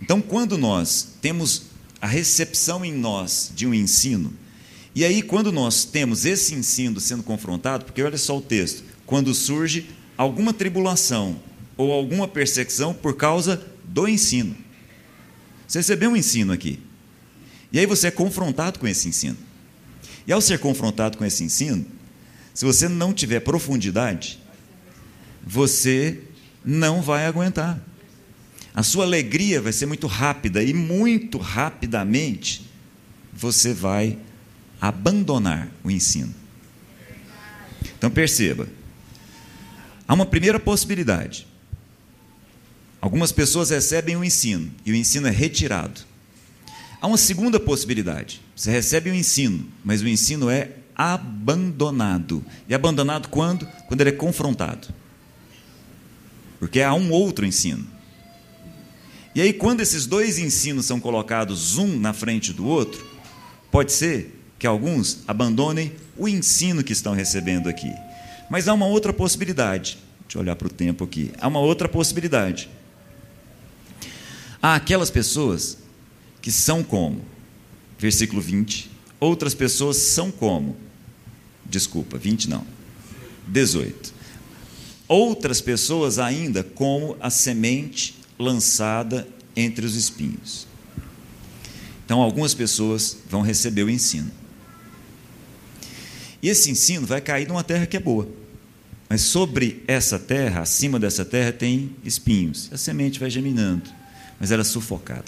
Então, 0.00 0.20
quando 0.20 0.58
nós 0.58 1.14
temos 1.22 1.66
a 2.00 2.08
recepção 2.08 2.84
em 2.84 2.92
nós 2.92 3.52
de 3.54 3.68
um 3.68 3.72
ensino, 3.72 4.41
e 4.94 5.04
aí 5.04 5.22
quando 5.22 5.50
nós 5.50 5.84
temos 5.84 6.24
esse 6.24 6.54
ensino 6.54 7.00
sendo 7.00 7.22
confrontado, 7.22 7.84
porque 7.84 8.02
olha 8.02 8.18
só 8.18 8.36
o 8.36 8.42
texto, 8.42 8.84
quando 9.06 9.34
surge 9.34 9.86
alguma 10.16 10.52
tribulação 10.52 11.40
ou 11.76 11.92
alguma 11.92 12.28
perseguição 12.28 12.92
por 12.92 13.16
causa 13.16 13.62
do 13.84 14.06
ensino. 14.06 14.54
Você 15.66 15.78
recebeu 15.78 16.10
um 16.10 16.16
ensino 16.16 16.52
aqui. 16.52 16.78
E 17.72 17.78
aí 17.78 17.86
você 17.86 18.08
é 18.08 18.10
confrontado 18.10 18.78
com 18.78 18.86
esse 18.86 19.08
ensino. 19.08 19.36
E 20.26 20.32
ao 20.32 20.40
ser 20.40 20.58
confrontado 20.58 21.16
com 21.16 21.24
esse 21.24 21.42
ensino, 21.42 21.84
se 22.52 22.64
você 22.64 22.88
não 22.88 23.12
tiver 23.12 23.40
profundidade, 23.40 24.38
você 25.44 26.20
não 26.64 27.00
vai 27.00 27.26
aguentar. 27.26 27.82
A 28.74 28.82
sua 28.82 29.04
alegria 29.04 29.60
vai 29.60 29.72
ser 29.72 29.86
muito 29.86 30.06
rápida 30.06 30.62
e 30.62 30.72
muito 30.72 31.38
rapidamente 31.38 32.70
você 33.32 33.72
vai 33.74 34.18
abandonar 34.82 35.68
o 35.84 35.90
ensino. 35.92 36.34
Então 37.96 38.10
perceba, 38.10 38.66
há 40.08 40.12
uma 40.12 40.26
primeira 40.26 40.58
possibilidade. 40.58 41.46
Algumas 43.00 43.30
pessoas 43.30 43.70
recebem 43.70 44.16
o 44.16 44.24
ensino 44.24 44.72
e 44.84 44.90
o 44.90 44.96
ensino 44.96 45.28
é 45.28 45.30
retirado. 45.30 46.00
Há 47.00 47.06
uma 47.06 47.16
segunda 47.16 47.60
possibilidade. 47.60 48.40
Você 48.56 48.72
recebe 48.72 49.08
o 49.08 49.14
ensino, 49.14 49.68
mas 49.84 50.02
o 50.02 50.08
ensino 50.08 50.50
é 50.50 50.72
abandonado. 50.96 52.44
E 52.68 52.74
abandonado 52.74 53.28
quando? 53.28 53.66
Quando 53.86 54.00
ele 54.00 54.10
é 54.10 54.14
confrontado. 54.14 54.88
Porque 56.58 56.80
há 56.82 56.92
um 56.92 57.12
outro 57.12 57.46
ensino. 57.46 57.86
E 59.32 59.40
aí, 59.40 59.52
quando 59.52 59.80
esses 59.80 60.06
dois 60.06 60.38
ensinos 60.38 60.86
são 60.86 61.00
colocados 61.00 61.78
um 61.78 61.98
na 61.98 62.12
frente 62.12 62.52
do 62.52 62.66
outro, 62.66 63.04
pode 63.70 63.92
ser 63.92 64.41
que 64.62 64.66
alguns 64.68 65.24
abandonem 65.26 65.92
o 66.16 66.28
ensino 66.28 66.84
que 66.84 66.92
estão 66.92 67.14
recebendo 67.14 67.68
aqui. 67.68 67.92
Mas 68.48 68.68
há 68.68 68.72
uma 68.72 68.86
outra 68.86 69.12
possibilidade. 69.12 69.98
Deixa 70.20 70.38
eu 70.38 70.40
olhar 70.40 70.54
para 70.54 70.68
o 70.68 70.70
tempo 70.70 71.02
aqui. 71.02 71.32
Há 71.40 71.48
uma 71.48 71.58
outra 71.58 71.88
possibilidade. 71.88 72.70
Há 74.62 74.76
aquelas 74.76 75.10
pessoas 75.10 75.78
que 76.40 76.52
são 76.52 76.84
como, 76.84 77.22
versículo 77.98 78.40
20, 78.40 78.88
outras 79.18 79.52
pessoas 79.52 79.96
são 79.96 80.30
como, 80.30 80.76
desculpa, 81.66 82.16
20 82.16 82.48
não, 82.48 82.64
18. 83.48 84.14
Outras 85.08 85.60
pessoas 85.60 86.20
ainda 86.20 86.62
como 86.62 87.16
a 87.20 87.30
semente 87.30 88.14
lançada 88.38 89.26
entre 89.56 89.84
os 89.84 89.96
espinhos. 89.96 90.68
Então, 92.04 92.20
algumas 92.20 92.54
pessoas 92.54 93.18
vão 93.28 93.42
receber 93.42 93.82
o 93.82 93.90
ensino. 93.90 94.30
E 96.42 96.48
esse 96.48 96.70
ensino 96.70 97.06
vai 97.06 97.20
cair 97.20 97.46
numa 97.46 97.62
terra 97.62 97.86
que 97.86 97.96
é 97.96 98.00
boa. 98.00 98.28
Mas 99.08 99.20
sobre 99.20 99.84
essa 99.86 100.18
terra, 100.18 100.62
acima 100.62 100.98
dessa 100.98 101.24
terra, 101.24 101.52
tem 101.52 101.94
espinhos. 102.02 102.68
A 102.72 102.76
semente 102.76 103.20
vai 103.20 103.30
germinando, 103.30 103.88
mas 104.40 104.50
ela 104.50 104.62
é 104.62 104.64
sufocada. 104.64 105.26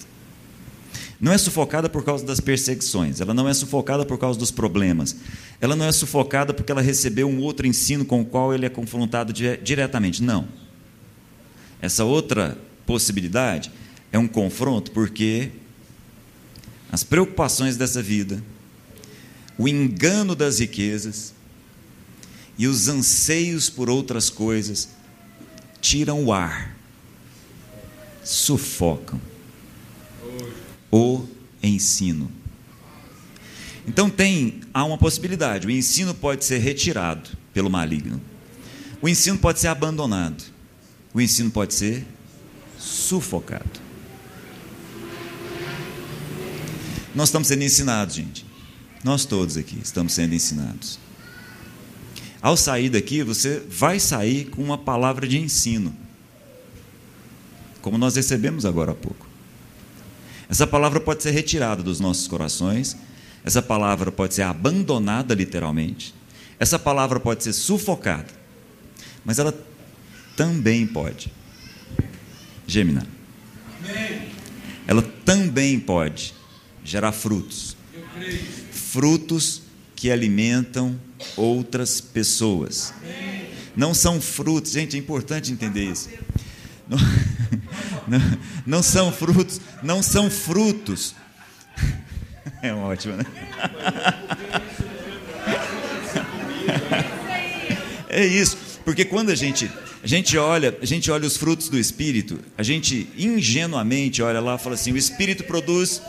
Não 1.19 1.31
é 1.31 1.37
sufocada 1.37 1.87
por 1.87 2.03
causa 2.03 2.25
das 2.25 2.39
perseguições, 2.39 3.21
ela 3.21 3.33
não 3.33 3.47
é 3.47 3.53
sufocada 3.53 4.05
por 4.05 4.17
causa 4.17 4.37
dos 4.37 4.51
problemas, 4.51 5.15
ela 5.61 5.75
não 5.75 5.85
é 5.85 5.91
sufocada 5.91 6.53
porque 6.53 6.71
ela 6.71 6.81
recebeu 6.81 7.29
um 7.29 7.39
outro 7.39 7.65
ensino 7.65 8.03
com 8.03 8.21
o 8.21 8.25
qual 8.25 8.53
ele 8.53 8.65
é 8.65 8.69
confrontado 8.69 9.31
diretamente. 9.31 10.21
Não. 10.21 10.47
Essa 11.81 12.03
outra 12.03 12.57
possibilidade 12.85 13.71
é 14.11 14.19
um 14.19 14.27
confronto 14.27 14.91
porque 14.91 15.51
as 16.91 17.03
preocupações 17.03 17.77
dessa 17.77 18.01
vida, 18.01 18.43
o 19.57 19.67
engano 19.67 20.35
das 20.35 20.59
riquezas 20.59 21.33
e 22.57 22.67
os 22.67 22.87
anseios 22.87 23.69
por 23.69 23.89
outras 23.89 24.29
coisas 24.29 24.89
tiram 25.81 26.23
o 26.25 26.33
ar, 26.33 26.75
sufocam 28.23 29.19
o 30.91 31.25
ensino. 31.61 32.31
Então 33.87 34.09
tem 34.09 34.61
há 34.73 34.83
uma 34.83 34.97
possibilidade, 34.97 35.67
o 35.67 35.71
ensino 35.71 36.13
pode 36.13 36.43
ser 36.43 36.57
retirado 36.59 37.29
pelo 37.53 37.69
maligno. 37.69 38.21
O 39.01 39.07
ensino 39.07 39.37
pode 39.37 39.59
ser 39.59 39.67
abandonado. 39.67 40.43
O 41.13 41.21
ensino 41.21 41.51
pode 41.51 41.73
ser 41.73 42.05
sufocado. 42.77 43.79
Nós 47.13 47.29
estamos 47.29 47.47
sendo 47.47 47.63
ensinados, 47.63 48.15
gente. 48.15 48.44
Nós 49.05 49.23
todos 49.23 49.55
aqui 49.55 49.77
estamos 49.83 50.13
sendo 50.13 50.33
ensinados. 50.33 50.97
Ao 52.41 52.57
sair 52.57 52.89
daqui, 52.89 53.21
você 53.21 53.59
vai 53.69 53.99
sair 53.99 54.45
com 54.45 54.63
uma 54.63 54.79
palavra 54.79 55.27
de 55.27 55.37
ensino, 55.37 55.95
como 57.83 57.99
nós 57.99 58.15
recebemos 58.15 58.65
agora 58.65 58.93
há 58.93 58.95
pouco. 58.95 59.27
Essa 60.49 60.65
palavra 60.65 60.99
pode 60.99 61.21
ser 61.21 61.29
retirada 61.29 61.83
dos 61.83 61.99
nossos 61.99 62.27
corações, 62.27 62.97
essa 63.43 63.61
palavra 63.61 64.11
pode 64.11 64.33
ser 64.33 64.41
abandonada 64.41 65.35
literalmente, 65.35 66.11
essa 66.59 66.79
palavra 66.79 67.19
pode 67.19 67.43
ser 67.43 67.53
sufocada, 67.53 68.33
mas 69.23 69.37
ela 69.37 69.53
também 70.35 70.87
pode 70.87 71.31
germinar. 72.65 73.05
Ela 74.87 75.03
também 75.23 75.79
pode 75.79 76.33
gerar 76.83 77.11
frutos. 77.11 77.77
Frutos 78.95 79.61
que 79.93 80.09
alimentam 80.09 80.97
outras 81.35 81.99
pessoas. 81.99 82.93
Não 83.75 83.93
são 83.93 84.21
frutos, 84.21 84.71
gente, 84.71 84.95
é 84.95 84.99
importante 84.99 85.51
entender 85.51 85.83
isso. 85.83 86.07
Não, 86.87 86.97
não, 88.07 88.39
não 88.65 88.81
são 88.81 89.11
frutos, 89.11 89.59
não 89.83 90.01
são 90.01 90.31
frutos. 90.31 91.13
É 92.61 92.71
ótimo, 92.73 93.17
né? 93.17 93.25
É 98.07 98.25
isso, 98.25 98.57
porque 98.85 99.03
quando 99.03 99.29
a 99.29 99.35
gente 99.35 99.69
a 100.01 100.07
gente 100.07 100.37
olha, 100.37 100.73
a 100.81 100.85
gente 100.85 101.11
olha 101.11 101.27
os 101.27 101.35
frutos 101.35 101.67
do 101.67 101.77
espírito, 101.77 102.39
a 102.57 102.63
gente 102.63 103.09
ingenuamente 103.17 104.21
olha 104.21 104.39
lá 104.39 104.55
e 104.55 104.59
fala 104.59 104.75
assim: 104.75 104.93
o 104.93 104.97
espírito 104.97 105.43
produz 105.43 106.01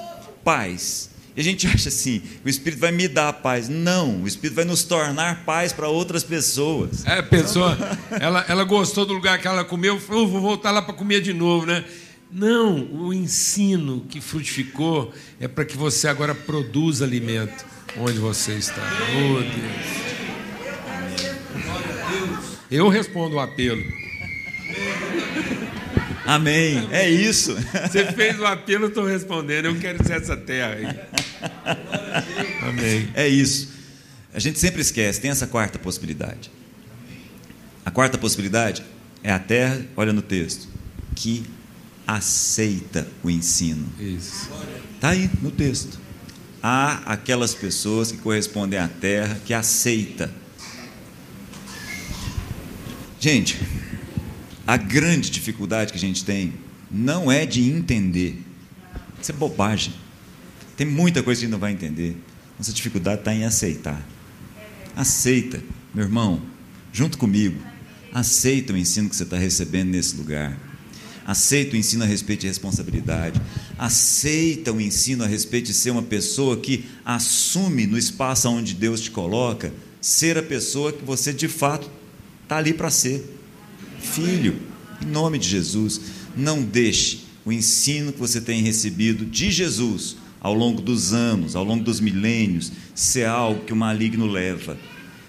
paz. 0.45 1.16
E 1.37 1.41
a 1.41 1.45
gente 1.45 1.67
acha 1.67 1.91
assim, 1.91 2.23
o 2.43 2.49
Espírito 2.49 2.81
vai 2.81 2.91
me 2.91 3.07
dar 3.07 3.31
paz. 3.35 3.69
Não, 3.69 4.23
o 4.23 4.27
Espírito 4.27 4.57
vai 4.57 4.65
nos 4.65 4.85
tornar 4.85 5.45
paz 5.45 5.71
para 5.71 5.87
outras 5.87 6.25
pessoas. 6.25 7.05
É, 7.05 7.19
a 7.19 7.23
pessoa, 7.23 7.77
ela, 8.19 8.43
ela 8.49 8.65
gostou 8.65 9.05
do 9.05 9.13
lugar 9.13 9.39
que 9.39 9.47
ela 9.47 9.63
comeu, 9.63 10.01
falou, 10.01 10.27
vou 10.27 10.41
voltar 10.41 10.71
lá 10.71 10.81
para 10.81 10.95
comer 10.95 11.21
de 11.21 11.35
novo, 11.35 11.67
né? 11.67 11.85
Não, 12.33 12.91
o 12.91 13.13
ensino 13.13 14.07
que 14.09 14.21
frutificou 14.21 15.13
é 15.39 15.47
para 15.47 15.65
que 15.65 15.77
você 15.77 16.09
agora 16.09 16.35
produza 16.35 17.05
alimento 17.05 17.65
onde 17.99 18.19
você 18.19 18.55
está. 18.55 18.83
Oh, 19.15 19.41
Deus. 19.41 20.07
Eu 22.71 22.89
respondo 22.89 23.37
o 23.37 23.41
apelo. 23.41 23.83
Amém. 26.27 26.89
É 26.91 27.09
isso. 27.09 27.55
Você 27.55 28.13
fez 28.13 28.39
o 28.39 28.45
apelo, 28.45 28.85
eu 28.85 28.89
estou 28.89 29.05
respondendo. 29.05 29.67
Eu 29.67 29.79
quero 29.79 30.05
ser 30.05 30.21
essa 30.21 30.37
terra 30.37 30.75
aí. 30.75 30.87
Amém. 32.63 33.09
É 33.15 33.29
isso. 33.29 33.75
A 34.35 34.39
gente 34.39 34.59
sempre 34.59 34.83
esquece, 34.83 35.21
tem 35.21 35.31
essa 35.31 35.47
quarta 35.47 35.79
possibilidade. 35.79 36.51
A 37.85 37.91
quarta 37.91 38.19
possibilidade 38.19 38.83
é 39.23 39.33
a 39.33 39.39
terra, 39.39 39.81
olha 39.97 40.13
no 40.13 40.21
texto, 40.21 40.69
que 41.15 41.45
aceita 42.07 43.07
o 43.23 43.31
ensino. 43.31 43.87
Isso. 43.99 44.51
Está 44.95 45.11
aí 45.11 45.31
no 45.41 45.51
texto. 45.51 45.99
Há 46.63 47.13
aquelas 47.13 47.55
pessoas 47.55 48.11
que 48.11 48.19
correspondem 48.19 48.79
à 48.79 48.89
terra 48.89 49.39
que 49.45 49.55
aceita. 49.55 50.31
Gente, 53.19 53.59
a 54.67 54.77
grande 54.77 55.31
dificuldade 55.31 55.93
que 55.93 55.99
a 55.99 56.01
gente 56.01 56.25
tem 56.25 56.53
não 56.91 57.31
é 57.31 57.47
de 57.47 57.63
entender. 57.63 58.43
Isso 59.21 59.31
é 59.31 59.35
bobagem. 59.35 59.95
Tem 60.77 60.87
muita 60.87 61.23
coisa 61.23 61.41
que 61.41 61.45
a 61.45 61.47
gente 61.47 61.53
não 61.53 61.59
vai 61.59 61.73
entender. 61.73 62.17
Nossa 62.59 62.73
dificuldade 62.73 63.21
está 63.21 63.35
em 63.35 63.45
aceitar. 63.45 64.05
Aceita, 64.95 65.63
meu 65.95 66.05
irmão, 66.05 66.43
junto 66.93 67.17
comigo. 67.17 67.61
Aceita 68.13 68.73
o 68.73 68.77
ensino 68.77 69.09
que 69.09 69.17
você 69.17 69.23
está 69.23 69.37
recebendo 69.37 69.91
nesse 69.91 70.17
lugar. 70.17 70.59
Aceita 71.25 71.75
o 71.75 71.77
ensino 71.77 72.05
a 72.05 72.07
respeito 72.07 72.41
de 72.41 72.47
responsabilidade. 72.47 73.41
Aceita 73.79 74.73
o 74.73 74.81
ensino 74.81 75.23
a 75.25 75.27
respeito 75.27 75.67
de 75.67 75.75
ser 75.75 75.91
uma 75.91 76.03
pessoa 76.03 76.57
que 76.57 76.87
assume 77.05 77.87
no 77.87 77.99
espaço 77.99 78.49
onde 78.49 78.75
Deus 78.75 79.01
te 79.01 79.11
coloca, 79.11 79.73
ser 80.01 80.39
a 80.39 80.43
pessoa 80.43 80.93
que 80.93 81.05
você 81.05 81.33
de 81.33 81.49
fato 81.49 81.91
está 82.45 82.57
ali 82.57 82.73
para 82.73 82.91
ser. 82.91 83.36
Filho, 84.13 84.57
em 85.03 85.07
nome 85.07 85.39
de 85.39 85.49
Jesus, 85.49 86.01
não 86.37 86.63
deixe 86.63 87.25
o 87.45 87.53
ensino 87.53 88.13
que 88.13 88.19
você 88.19 88.41
tem 88.41 88.63
recebido 88.63 89.27
de 89.27 89.51
Jesus 89.51 90.17
ao 90.41 90.55
longo 90.55 90.81
dos 90.81 91.13
anos, 91.13 91.57
ao 91.57 91.65
longo 91.65 91.85
dos 91.85 92.01
milênios, 92.01 92.73
ser 92.95 93.27
algo 93.27 93.65
que 93.65 93.73
o 93.73 93.77
maligno 93.77 94.27
leva. 94.27 94.79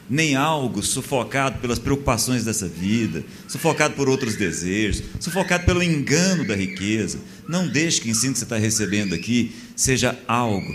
Nem 0.09 0.35
algo 0.35 0.81
sufocado 0.81 1.59
pelas 1.59 1.79
preocupações 1.79 2.45
dessa 2.45 2.67
vida, 2.67 3.25
sufocado 3.47 3.93
por 3.93 4.07
outros 4.07 4.35
desejos, 4.35 5.03
sufocado 5.19 5.65
pelo 5.65 5.83
engano 5.83 6.45
da 6.45 6.55
riqueza. 6.55 7.19
Não 7.47 7.67
deixe 7.67 7.99
que 7.99 8.07
o 8.07 8.11
ensino 8.11 8.31
que 8.31 8.39
você 8.39 8.45
está 8.45 8.57
recebendo 8.57 9.13
aqui 9.13 9.53
seja 9.75 10.17
algo, 10.27 10.71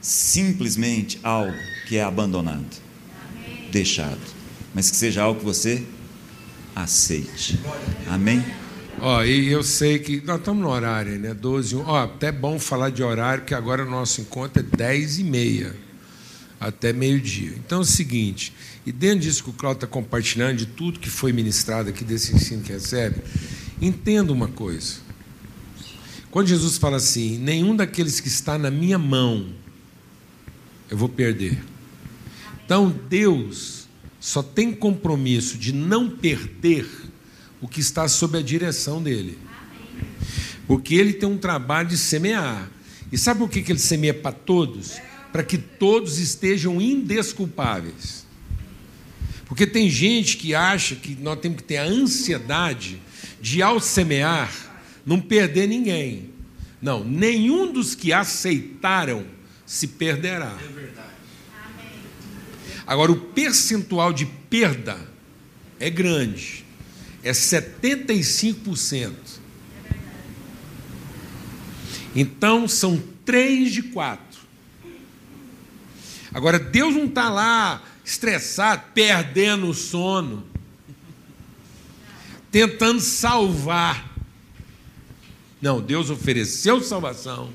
simplesmente 0.00 1.18
algo 1.22 1.56
que 1.86 1.96
é 1.96 2.02
abandonado, 2.02 2.82
deixado, 3.72 4.20
mas 4.74 4.90
que 4.90 4.96
seja 4.96 5.22
algo 5.22 5.40
que 5.40 5.46
você 5.46 5.82
aceite. 6.82 7.58
Amém? 8.08 8.44
Ó, 9.00 9.22
e 9.22 9.48
eu 9.48 9.62
sei 9.62 9.98
que 9.98 10.20
nós 10.24 10.38
estamos 10.38 10.62
no 10.62 10.68
horário, 10.68 11.18
né? 11.18 11.34
12, 11.34 11.76
1. 11.76 11.84
Ó, 11.86 12.04
até 12.04 12.32
bom 12.32 12.58
falar 12.58 12.90
de 12.90 13.02
horário, 13.02 13.44
que 13.44 13.54
agora 13.54 13.84
o 13.84 13.90
nosso 13.90 14.20
encontro 14.20 14.60
é 14.60 14.76
10 14.76 15.18
e 15.20 15.24
meia, 15.24 15.76
até 16.60 16.92
meio-dia. 16.92 17.54
Então 17.56 17.78
é 17.78 17.82
o 17.82 17.84
seguinte, 17.84 18.52
e 18.84 18.90
dentro 18.90 19.20
disso 19.20 19.44
que 19.44 19.50
o 19.50 19.52
Claudio 19.52 19.78
está 19.78 19.86
compartilhando, 19.86 20.56
de 20.56 20.66
tudo 20.66 20.98
que 20.98 21.10
foi 21.10 21.32
ministrado 21.32 21.88
aqui, 21.88 22.04
desse 22.04 22.34
ensino 22.34 22.62
que 22.62 22.72
recebe, 22.72 23.22
entenda 23.80 24.32
uma 24.32 24.48
coisa. 24.48 24.96
Quando 26.30 26.48
Jesus 26.48 26.76
fala 26.76 26.96
assim, 26.96 27.38
nenhum 27.38 27.74
daqueles 27.74 28.20
que 28.20 28.28
está 28.28 28.58
na 28.58 28.70
minha 28.70 28.98
mão 28.98 29.46
eu 30.90 30.96
vou 30.96 31.08
perder. 31.08 31.58
Então 32.64 32.94
Deus 33.08 33.77
só 34.20 34.42
tem 34.42 34.72
compromisso 34.72 35.56
de 35.56 35.72
não 35.72 36.10
perder 36.10 36.88
o 37.60 37.68
que 37.68 37.80
está 37.80 38.08
sob 38.08 38.38
a 38.38 38.42
direção 38.42 39.02
dele. 39.02 39.38
Porque 40.66 40.94
ele 40.94 41.14
tem 41.14 41.28
um 41.28 41.38
trabalho 41.38 41.88
de 41.88 41.96
semear. 41.96 42.70
E 43.10 43.16
sabe 43.16 43.40
por 43.40 43.48
que 43.48 43.64
ele 43.70 43.78
semeia 43.78 44.14
para 44.14 44.32
todos? 44.32 45.00
Para 45.32 45.42
que 45.42 45.56
todos 45.56 46.18
estejam 46.18 46.80
indesculpáveis. 46.80 48.26
Porque 49.46 49.66
tem 49.66 49.88
gente 49.88 50.36
que 50.36 50.54
acha 50.54 50.94
que 50.94 51.14
nós 51.14 51.40
temos 51.40 51.58
que 51.58 51.64
ter 51.64 51.78
a 51.78 51.84
ansiedade 51.84 53.00
de, 53.40 53.62
ao 53.62 53.80
semear, 53.80 54.52
não 55.06 55.20
perder 55.20 55.66
ninguém. 55.66 56.30
Não, 56.82 57.02
nenhum 57.02 57.72
dos 57.72 57.94
que 57.94 58.12
aceitaram 58.12 59.24
se 59.64 59.86
perderá. 59.86 60.56
Agora, 62.88 63.12
o 63.12 63.16
percentual 63.20 64.14
de 64.14 64.24
perda 64.24 64.98
é 65.78 65.90
grande 65.90 66.64
é 67.22 67.32
75%. 67.32 69.12
Então 72.16 72.66
são 72.66 73.02
três 73.24 73.72
de 73.72 73.82
quatro. 73.82 74.40
Agora, 76.32 76.58
Deus 76.58 76.94
não 76.94 77.04
está 77.04 77.28
lá 77.28 77.82
estressado, 78.02 78.84
perdendo 78.94 79.68
o 79.68 79.74
sono, 79.74 80.46
tentando 82.50 83.00
salvar. 83.00 84.16
Não, 85.60 85.78
Deus 85.78 86.08
ofereceu 86.08 86.82
salvação 86.82 87.52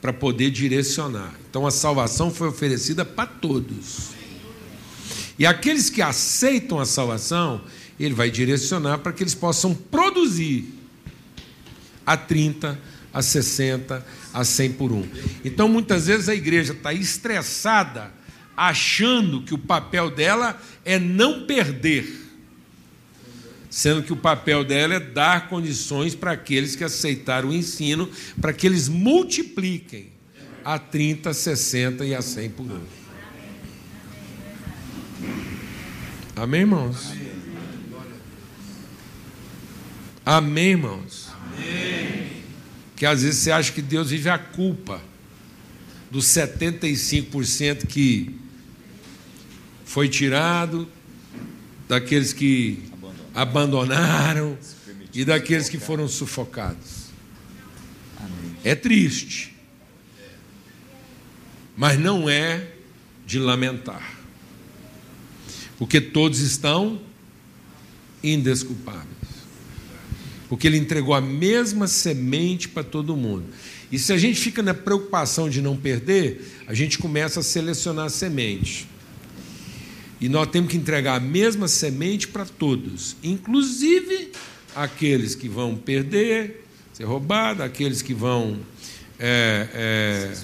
para 0.00 0.14
poder 0.14 0.50
direcionar. 0.50 1.34
Então 1.50 1.66
a 1.66 1.70
salvação 1.70 2.30
foi 2.30 2.48
oferecida 2.48 3.04
para 3.04 3.26
todos. 3.26 4.11
E 5.42 5.46
aqueles 5.46 5.90
que 5.90 6.00
aceitam 6.00 6.78
a 6.78 6.86
salvação, 6.86 7.62
ele 7.98 8.14
vai 8.14 8.30
direcionar 8.30 8.98
para 8.98 9.12
que 9.12 9.24
eles 9.24 9.34
possam 9.34 9.74
produzir 9.74 10.72
a 12.06 12.16
30, 12.16 12.78
a 13.12 13.20
60, 13.20 14.06
a 14.32 14.44
100 14.44 14.72
por 14.74 14.92
um. 14.92 15.04
Então, 15.44 15.68
muitas 15.68 16.06
vezes 16.06 16.28
a 16.28 16.34
igreja 16.36 16.72
está 16.72 16.94
estressada, 16.94 18.12
achando 18.56 19.42
que 19.42 19.52
o 19.52 19.58
papel 19.58 20.12
dela 20.12 20.62
é 20.84 20.96
não 21.00 21.44
perder, 21.44 22.06
sendo 23.68 24.04
que 24.04 24.12
o 24.12 24.16
papel 24.16 24.62
dela 24.62 24.94
é 24.94 25.00
dar 25.00 25.48
condições 25.48 26.14
para 26.14 26.30
aqueles 26.30 26.76
que 26.76 26.84
aceitaram 26.84 27.48
o 27.48 27.52
ensino, 27.52 28.08
para 28.40 28.52
que 28.52 28.64
eles 28.64 28.88
multipliquem 28.88 30.12
a 30.64 30.78
30, 30.78 31.30
a 31.30 31.34
60 31.34 32.04
e 32.04 32.14
a 32.14 32.22
100 32.22 32.50
por 32.50 32.66
um. 32.66 33.01
Amém, 36.34 36.60
irmãos? 36.62 37.12
Amém, 40.24 40.70
irmãos? 40.70 41.28
Amém. 41.34 42.42
Que 42.96 43.04
às 43.04 43.22
vezes 43.22 43.40
você 43.40 43.50
acha 43.50 43.72
que 43.72 43.82
Deus 43.82 44.10
vive 44.10 44.30
a 44.30 44.38
culpa 44.38 45.00
dos 46.10 46.24
75% 46.26 47.86
que 47.86 48.38
foi 49.84 50.08
tirado, 50.08 50.88
daqueles 51.86 52.32
que 52.32 52.82
abandonaram 53.34 54.56
e 55.12 55.24
daqueles 55.24 55.68
que 55.68 55.78
foram 55.78 56.08
sufocados. 56.08 57.02
É 58.64 58.74
triste, 58.74 59.54
mas 61.76 61.98
não 61.98 62.30
é 62.30 62.68
de 63.26 63.38
lamentar, 63.38 64.11
porque 65.82 66.00
todos 66.00 66.38
estão 66.38 67.00
indesculpáveis 68.22 69.08
porque 70.48 70.66
ele 70.66 70.76
entregou 70.76 71.12
a 71.12 71.20
mesma 71.20 71.88
semente 71.88 72.68
para 72.68 72.84
todo 72.84 73.16
mundo. 73.16 73.46
E 73.90 73.98
se 73.98 74.12
a 74.12 74.18
gente 74.18 74.38
fica 74.38 74.62
na 74.62 74.74
preocupação 74.74 75.48
de 75.48 75.62
não 75.62 75.74
perder, 75.74 76.46
a 76.66 76.74
gente 76.74 76.98
começa 76.98 77.40
a 77.40 77.42
selecionar 77.42 78.04
a 78.04 78.08
semente. 78.10 78.86
E 80.20 80.28
nós 80.28 80.46
temos 80.48 80.70
que 80.70 80.76
entregar 80.76 81.16
a 81.16 81.20
mesma 81.20 81.66
semente 81.68 82.28
para 82.28 82.44
todos, 82.44 83.16
inclusive 83.24 84.30
aqueles 84.76 85.34
que 85.34 85.48
vão 85.48 85.74
perder, 85.74 86.66
ser 86.92 87.04
roubados, 87.04 87.64
aqueles 87.64 88.02
que 88.02 88.12
vão 88.12 88.58
é, 89.18 89.68
é, 89.72 90.34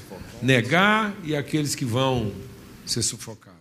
negar 0.41 1.15
e 1.23 1.37
aqueles 1.37 1.75
que 1.75 1.85
vão 1.85 2.33
ser 2.87 3.03
sufocados. 3.03 3.58